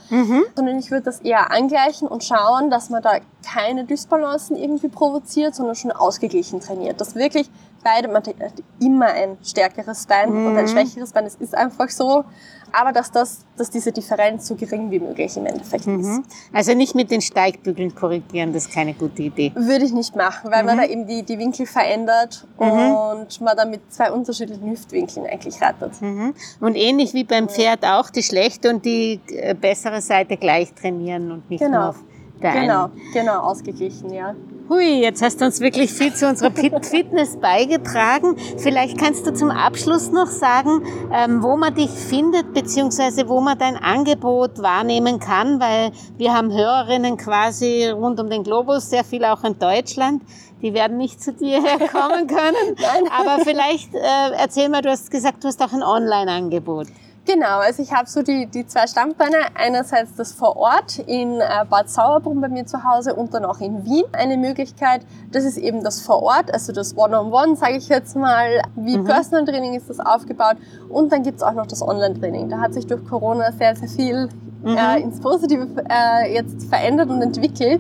Sondern 0.56 0.80
ich 0.80 0.92
würde 0.92 1.06
das 1.06 1.20
eher 1.20 1.52
angleichen 1.52 2.08
und 2.08 2.24
schauen, 2.24 2.70
dass 2.70 2.90
man 2.90 3.02
da 3.02 3.20
keine 3.44 3.86
Dysbalancen 3.86 4.56
irgendwie 4.56 4.90
provoziert, 4.90 5.56
sondern 5.56 5.76
schon 5.76 5.92
ausgeglichen 5.92 6.60
trainiert. 6.60 7.00
Dass 7.02 7.16
wirklich 7.16 7.50
beide, 7.84 8.08
man 8.08 8.24
hat 8.24 8.54
immer 8.80 9.08
ein 9.08 9.38
stärkeres 9.44 10.06
Bein 10.06 10.30
und 10.30 10.58
ein 10.58 10.68
schwächeres 10.68 11.12
Bein, 11.14 11.26
es 11.26 11.36
ist 11.36 11.56
einfach 11.56 11.90
so. 11.90 12.26
Aber 12.71 12.91
dass 12.91 13.12
das, 13.12 13.45
dass 13.58 13.69
diese 13.69 13.91
Differenz 13.91 14.47
so 14.47 14.55
gering 14.55 14.89
wie 14.91 14.99
möglich 14.99 15.36
im 15.38 15.45
Endeffekt 15.45 15.86
ist. 15.88 16.21
Also 16.53 16.73
nicht 16.73 16.95
mit 16.95 17.12
den 17.12 17.21
Steigbügeln 17.21 17.93
korrigieren, 17.95 18.53
das 18.53 18.65
ist 18.67 18.73
keine 18.73 18.93
gute 18.93 19.23
Idee. 19.23 19.51
Würde 19.55 19.86
ich 19.86 19.93
nicht 19.93 20.15
machen, 20.15 20.51
weil 20.51 20.63
man 20.63 20.77
Mhm. 20.77 20.82
da 20.82 20.88
eben 20.88 21.08
die, 21.08 21.23
die 21.23 21.38
Winkel 21.39 21.65
verändert 21.65 22.45
und 22.58 23.41
man 23.41 23.58
dann 23.58 23.69
mit 23.71 23.82
zwei 23.91 24.12
unterschiedlichen 24.12 24.69
Hüftwinkeln 24.71 25.25
eigentlich 25.25 25.62
rettet. 25.62 26.01
Mhm. 26.01 26.34
Und 26.60 26.75
ähnlich 26.75 27.13
wie 27.13 27.23
beim 27.23 27.49
Pferd 27.49 27.86
auch 27.86 28.10
die 28.10 28.23
schlechte 28.23 28.69
und 28.69 28.86
die 28.86 29.19
äh, 29.27 29.53
bessere 29.53 30.01
Seite 30.01 30.38
gleich 30.38 30.73
trainieren 30.73 31.32
und 31.32 31.49
nicht 31.49 31.62
nur 31.62 31.69
Genau. 31.69 31.89
auf 31.89 31.95
der 32.41 32.53
Genau, 32.53 32.84
einen. 32.86 32.91
genau, 33.13 33.39
ausgeglichen, 33.41 34.13
ja. 34.13 34.34
Hui, 34.69 35.01
jetzt 35.01 35.23
hast 35.23 35.41
du 35.41 35.45
uns 35.45 35.62
wirklich 35.62 35.91
viel 35.91 36.13
zu 36.13 36.29
unserer 36.29 36.51
Fit- 36.51 36.86
Fitness 36.86 37.38
beigetragen. 37.38 38.36
Vielleicht 38.58 38.99
kannst 38.99 39.25
du 39.25 39.34
zum 39.34 39.49
Abschluss 39.49 40.12
noch 40.12 40.27
sagen, 40.27 40.84
ähm, 41.12 41.41
wo 41.41 41.58
man 41.58 41.73
dich 41.73 41.89
findet, 41.89 42.53
beziehungsweise 42.53 43.27
wo 43.27 43.41
man 43.41 43.58
dein 43.58 43.77
Angebot 43.77 44.62
wahrnehmen 44.62 45.19
kann, 45.19 45.60
weil 45.60 45.91
wir 46.17 46.36
haben 46.36 46.53
Hörerinnen 46.53 47.17
quasi 47.17 47.88
rund 47.88 48.19
um 48.19 48.29
den 48.29 48.43
Globus, 48.43 48.91
sehr 48.91 49.03
viel 49.03 49.25
auch 49.25 49.43
in 49.43 49.58
Deutschland. 49.58 50.21
Die 50.62 50.75
werden 50.75 50.97
nicht 50.97 51.19
zu 51.19 51.34
dir 51.34 51.63
herkommen 51.63 52.27
können. 52.27 52.75
Aber 53.19 53.43
vielleicht 53.43 53.95
äh, 53.95 54.36
erzähl 54.38 54.69
mal, 54.69 54.84
du 54.84 54.91
hast 54.91 55.10
gesagt, 55.10 55.43
du 55.43 55.47
hast 55.47 55.63
auch 55.63 55.73
ein 55.73 55.82
Online-Angebot. 55.82 56.86
Genau, 57.32 57.60
also 57.60 57.84
ich 57.84 57.94
habe 57.94 58.10
so 58.10 58.24
die, 58.24 58.48
die 58.48 58.65
zwei 58.65 58.88
Standbeine. 58.88 59.38
Einerseits 59.54 60.15
das 60.15 60.34
vor 60.34 60.58
Ort 60.58 60.98
in 60.98 61.39
äh, 61.39 61.63
Bad 61.70 61.88
Sauerbrunn 61.88 62.42
bei 62.42 62.48
mir 62.48 62.65
zu 62.65 62.84
Hause 62.84 63.13
und 63.13 63.36
dann 63.36 63.46
auch 63.46 63.60
in 63.60 63.86
Wien. 63.86 64.06
Eine 64.13 64.36
Möglichkeit, 64.36 65.02
das 65.32 65.44
ist 65.44 65.58
eben 65.58 65.84
das 65.84 66.02
vor 66.02 66.24
Ort, 66.24 66.52
also 66.52 66.74
das 66.74 66.98
One-on-One, 66.98 67.56
sage 67.56 67.78
ich 67.78 67.88
jetzt 67.88 68.15
mal. 68.15 68.63
Wie 68.76 68.98
Personal 68.98 69.46
Training 69.46 69.76
ist 69.76 69.92
das 69.92 70.00
aufgebaut. 70.00 70.58
Und 70.89 71.12
dann 71.12 71.22
gibt's 71.22 71.44
auch 71.44 71.54
noch 71.54 71.68
das 71.68 71.84
Online-Training. 71.84 72.50
Da 72.50 72.62
hat 72.62 72.74
sich 72.74 72.88
durch 72.88 73.06
Corona 73.06 73.52
sehr, 73.52 73.76
sehr 73.76 73.89
viel 73.89 74.30
äh, 74.65 75.00
ins 75.00 75.20
Positive 75.20 75.68
äh, 75.88 76.34
jetzt 76.34 76.68
verändert 76.68 77.12
und 77.12 77.22
entwickelt. 77.22 77.80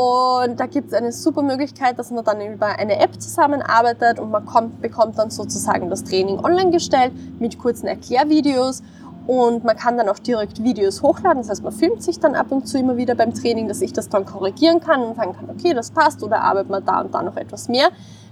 Und 0.00 0.58
da 0.58 0.64
gibt 0.64 0.88
es 0.88 0.94
eine 0.94 1.12
super 1.12 1.42
Möglichkeit, 1.42 1.98
dass 1.98 2.10
man 2.10 2.24
dann 2.24 2.40
über 2.40 2.68
eine 2.68 2.98
App 3.00 3.20
zusammenarbeitet 3.20 4.18
und 4.18 4.30
man 4.30 4.46
kommt, 4.46 4.80
bekommt 4.80 5.18
dann 5.18 5.28
sozusagen 5.28 5.90
das 5.90 6.04
Training 6.04 6.38
online 6.42 6.70
gestellt 6.70 7.12
mit 7.38 7.58
kurzen 7.58 7.86
Erklärvideos. 7.86 8.82
Und 9.26 9.62
man 9.62 9.76
kann 9.76 9.98
dann 9.98 10.08
auch 10.08 10.18
direkt 10.18 10.64
Videos 10.64 11.02
hochladen. 11.02 11.42
Das 11.42 11.50
heißt, 11.50 11.62
man 11.62 11.72
filmt 11.74 12.02
sich 12.02 12.18
dann 12.18 12.34
ab 12.34 12.46
und 12.48 12.66
zu 12.66 12.78
immer 12.78 12.96
wieder 12.96 13.14
beim 13.14 13.34
Training, 13.34 13.68
dass 13.68 13.82
ich 13.82 13.92
das 13.92 14.08
dann 14.08 14.24
korrigieren 14.24 14.80
kann 14.80 15.02
und 15.02 15.16
sagen 15.16 15.34
kann, 15.34 15.50
okay, 15.50 15.74
das 15.74 15.90
passt 15.90 16.22
oder 16.22 16.40
arbeitet 16.40 16.70
man 16.70 16.82
da 16.82 17.02
und 17.02 17.14
da 17.14 17.22
noch 17.22 17.36
etwas 17.36 17.68
mehr. 17.68 17.90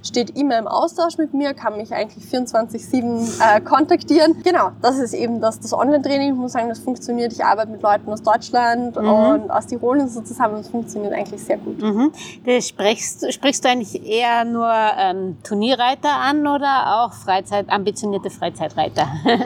Steht 0.08 0.38
immer 0.38 0.58
im 0.58 0.66
Austausch 0.66 1.18
mit 1.18 1.34
mir, 1.34 1.52
kann 1.52 1.76
mich 1.76 1.92
eigentlich 1.92 2.24
24-7 2.24 3.40
äh, 3.56 3.60
kontaktieren. 3.60 4.42
Genau, 4.42 4.70
das 4.80 4.96
ist 4.98 5.12
eben 5.12 5.40
das, 5.40 5.60
das 5.60 5.72
Online-Training. 5.74 6.32
Ich 6.32 6.38
muss 6.38 6.52
sagen, 6.52 6.68
das 6.70 6.78
funktioniert. 6.78 7.32
Ich 7.32 7.44
arbeite 7.44 7.70
mit 7.70 7.82
Leuten 7.82 8.10
aus 8.10 8.22
Deutschland 8.22 8.96
und 8.96 9.50
aus 9.50 9.66
Tirol 9.66 9.98
und 9.98 10.08
so 10.10 10.22
zusammen. 10.22 10.56
Das 10.58 10.68
funktioniert 10.68 11.12
eigentlich 11.12 11.42
sehr 11.44 11.58
gut. 11.58 11.80
Mhm. 11.80 12.10
Das 12.46 12.68
sprichst, 12.68 13.30
sprichst 13.32 13.64
du 13.64 13.68
eigentlich 13.68 14.04
eher 14.06 14.44
nur 14.44 14.72
ähm, 14.98 15.36
Turnierreiter 15.42 16.10
an 16.10 16.46
oder 16.46 17.02
auch 17.04 17.12
Freizeit, 17.12 17.68
ambitionierte 17.70 18.30
Freizeitreiter? 18.30 19.06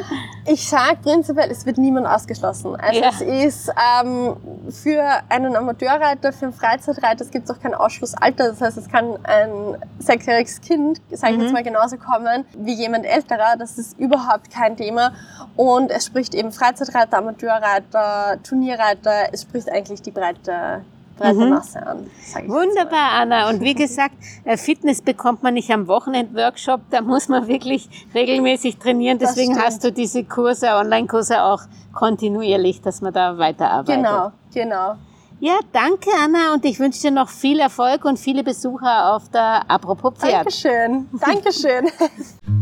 Ich 0.44 0.68
sage 0.68 0.96
prinzipiell, 1.00 1.48
es 1.52 1.64
wird 1.66 1.78
niemand 1.78 2.04
ausgeschlossen. 2.08 2.74
Also 2.74 3.00
Ja. 3.00 3.10
es 3.10 3.20
ist 3.20 3.72
ähm, 4.02 4.34
für 4.70 5.04
einen 5.28 5.54
Amateurreiter, 5.54 6.32
für 6.32 6.46
einen 6.46 6.52
Freizeitreiter, 6.52 7.24
es 7.24 7.30
gibt 7.30 7.48
auch 7.48 7.60
kein 7.60 7.74
Ausschlussalter. 7.74 8.48
Das 8.48 8.60
heißt, 8.60 8.76
es 8.76 8.88
kann 8.88 9.18
ein 9.22 9.76
sechsjähriges 10.00 10.51
Kind, 10.60 11.00
sage 11.10 11.32
ich 11.32 11.38
Mhm. 11.38 11.44
jetzt 11.44 11.52
mal, 11.52 11.62
genauso 11.62 11.96
kommen 11.96 12.44
wie 12.56 12.74
jemand 12.74 13.04
älterer. 13.06 13.56
Das 13.58 13.78
ist 13.78 13.98
überhaupt 13.98 14.50
kein 14.50 14.76
Thema. 14.76 15.12
Und 15.56 15.90
es 15.90 16.06
spricht 16.06 16.34
eben 16.34 16.52
Freizeitreiter, 16.52 17.18
Amateurreiter, 17.18 18.38
Turnierreiter. 18.42 19.32
Es 19.32 19.42
spricht 19.42 19.70
eigentlich 19.70 20.02
die 20.02 20.10
breite, 20.10 20.82
Mhm. 21.20 21.50
Masse 21.50 21.86
an. 21.86 22.10
Wunderbar, 22.48 23.12
Anna. 23.12 23.48
Und 23.48 23.60
wie 23.60 23.74
gesagt, 23.74 24.14
äh, 24.44 24.56
Fitness 24.56 25.00
bekommt 25.02 25.42
man 25.44 25.54
nicht 25.54 25.70
am 25.70 25.86
Wochenend-Workshop, 25.86 26.80
da 26.90 27.00
muss 27.00 27.28
man 27.28 27.46
wirklich 27.46 27.88
regelmäßig 28.12 28.78
trainieren. 28.78 29.18
Deswegen 29.18 29.56
hast 29.60 29.84
du 29.84 29.92
diese 29.92 30.24
Kurse, 30.24 30.68
Online-Kurse 30.74 31.42
auch 31.42 31.62
kontinuierlich, 31.92 32.80
dass 32.80 33.02
man 33.02 33.12
da 33.12 33.38
weiterarbeitet. 33.38 34.02
Genau, 34.02 34.32
genau. 34.52 34.94
Ja, 35.42 35.58
danke, 35.72 36.08
Anna. 36.22 36.54
Und 36.54 36.64
ich 36.64 36.78
wünsche 36.78 37.00
dir 37.00 37.10
noch 37.10 37.28
viel 37.28 37.58
Erfolg 37.58 38.04
und 38.04 38.16
viele 38.16 38.44
Besucher 38.44 39.12
auf 39.12 39.28
der 39.28 39.68
Apropos 39.68 40.14
Pferd. 40.16 40.34
Dankeschön, 40.34 41.08
Dankeschön. 41.18 41.90